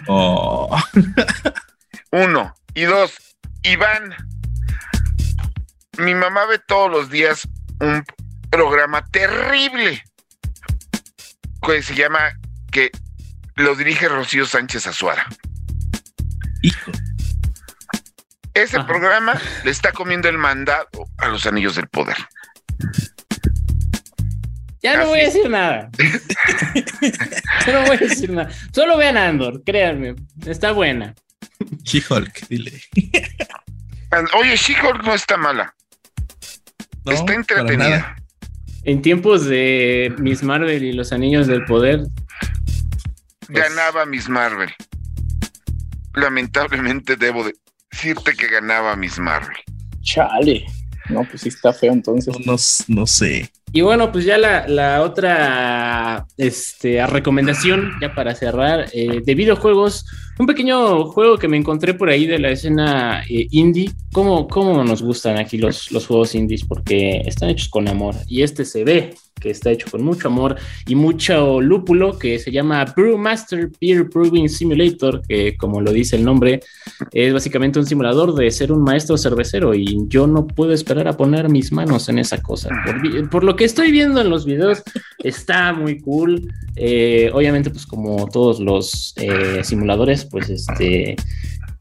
[0.08, 0.76] Oh.
[2.10, 2.52] Uno.
[2.74, 3.14] Y dos,
[3.62, 4.14] Iván.
[5.98, 7.46] Mi mamá ve todos los días
[7.80, 8.02] un
[8.50, 10.02] programa terrible
[11.66, 12.32] que se llama
[12.70, 12.90] que
[13.56, 15.26] lo dirige Rocío Sánchez Azuara.
[16.62, 16.90] Hijo.
[18.54, 18.86] Ese Ajá.
[18.86, 20.88] programa le está comiendo el mandado
[21.18, 22.16] a los anillos del poder.
[24.82, 25.90] Ya no voy a decir nada.
[27.66, 28.50] No voy a decir nada.
[28.72, 30.14] Solo vean Andor, créanme.
[30.46, 31.14] Está buena.
[31.82, 32.78] She-Hulk, dile.
[34.36, 35.74] Oye, She-Hulk no está mala,
[37.04, 38.16] No, está para entretenida.
[38.84, 42.06] En tiempos de Miss Marvel y los Anillos del Poder,
[43.46, 44.70] pues, Ganaba Miss Marvel.
[46.14, 47.54] Lamentablemente debo de
[47.90, 49.56] decirte que ganaba Miss Marvel.
[50.02, 50.66] Chale.
[51.08, 52.34] No, pues sí está feo entonces.
[52.44, 52.56] No, no,
[52.88, 53.50] no sé.
[53.76, 60.06] Y bueno, pues ya la, la otra este, recomendación, ya para cerrar, eh, de videojuegos,
[60.38, 63.90] un pequeño juego que me encontré por ahí de la escena eh, indie.
[64.12, 66.64] ¿Cómo, ¿Cómo nos gustan aquí los, los juegos indies?
[66.64, 68.14] Porque están hechos con amor.
[68.28, 69.12] Y este se ve
[69.44, 70.56] que está hecho con mucho amor
[70.86, 76.24] y mucho lúpulo, que se llama Brewmaster Beer Brewing Simulator, que como lo dice el
[76.24, 76.60] nombre,
[77.12, 81.16] es básicamente un simulador de ser un maestro cervecero y yo no puedo esperar a
[81.16, 82.70] poner mis manos en esa cosa.
[83.30, 84.82] Por, lo que estoy viendo en los videos,
[85.22, 86.50] está muy cool.
[86.76, 91.16] Eh, obviamente, pues como todos los eh, simuladores, pues este...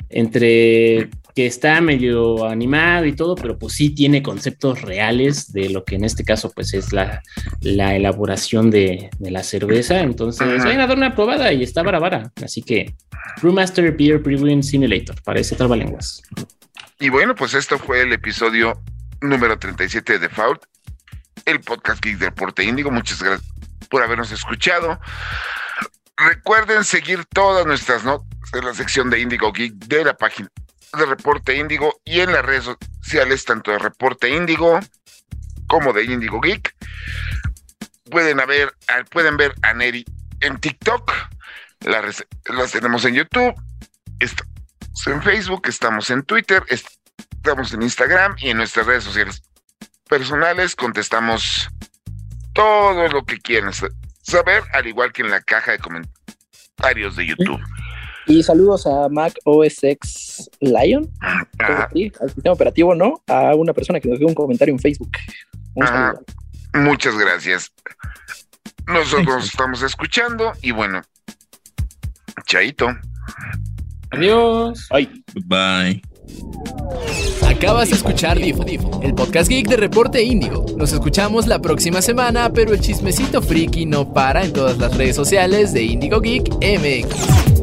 [0.10, 5.84] entre que está medio animado y todo, pero pues sí tiene conceptos reales de lo
[5.84, 7.24] que en este caso pues es la,
[7.62, 10.02] la elaboración de, de, la cerveza.
[10.02, 12.32] Entonces, vayan a dar una probada y está barabara.
[12.44, 12.96] Así que
[13.42, 16.22] Brewmaster Beer Brewing Simulator, parece lenguas.
[17.00, 18.80] Y bueno, pues esto fue el episodio
[19.22, 20.64] número 37 de Default,
[21.46, 22.92] el podcast Geek de Deporte Índigo.
[22.92, 23.50] Muchas gracias
[23.90, 25.00] por habernos escuchado.
[26.16, 30.50] Recuerden seguir todas nuestras notas en la sección de Índigo Geek de la página
[30.98, 32.70] de Reporte Índigo y en las redes
[33.02, 34.80] sociales, tanto de Reporte Índigo
[35.68, 36.76] como de Índigo Geek.
[38.10, 38.74] Pueden, haber,
[39.10, 40.06] pueden ver a Neri
[40.42, 41.12] en TikTok,
[41.82, 43.56] las, las tenemos en YouTube,
[44.20, 49.44] estamos en Facebook, estamos en Twitter, estamos en Instagram y en nuestras redes sociales
[50.08, 51.70] personales contestamos
[52.54, 53.74] todo lo que quieran
[54.22, 57.60] saber, al igual que en la caja de comentarios de YouTube.
[58.28, 61.46] Y saludos a Mac OS X Lion, ah,
[61.94, 63.22] sí, al sistema operativo, ¿no?
[63.28, 65.12] A una persona que nos dio un comentario en Facebook.
[65.76, 66.14] Un ah,
[66.74, 67.72] muchas gracias.
[68.88, 71.02] Nosotros nos estamos escuchando y bueno,
[72.46, 72.88] chaito.
[74.12, 74.88] Adiós.
[74.90, 75.24] Bye.
[75.46, 76.02] Bye.
[77.48, 78.66] Acabas de escuchar Difo,
[79.02, 80.66] el podcast geek de Reporte Índigo.
[80.78, 85.16] Nos escuchamos la próxima semana, pero el chismecito friki no para en todas las redes
[85.16, 87.63] sociales de Índigo Geek MX.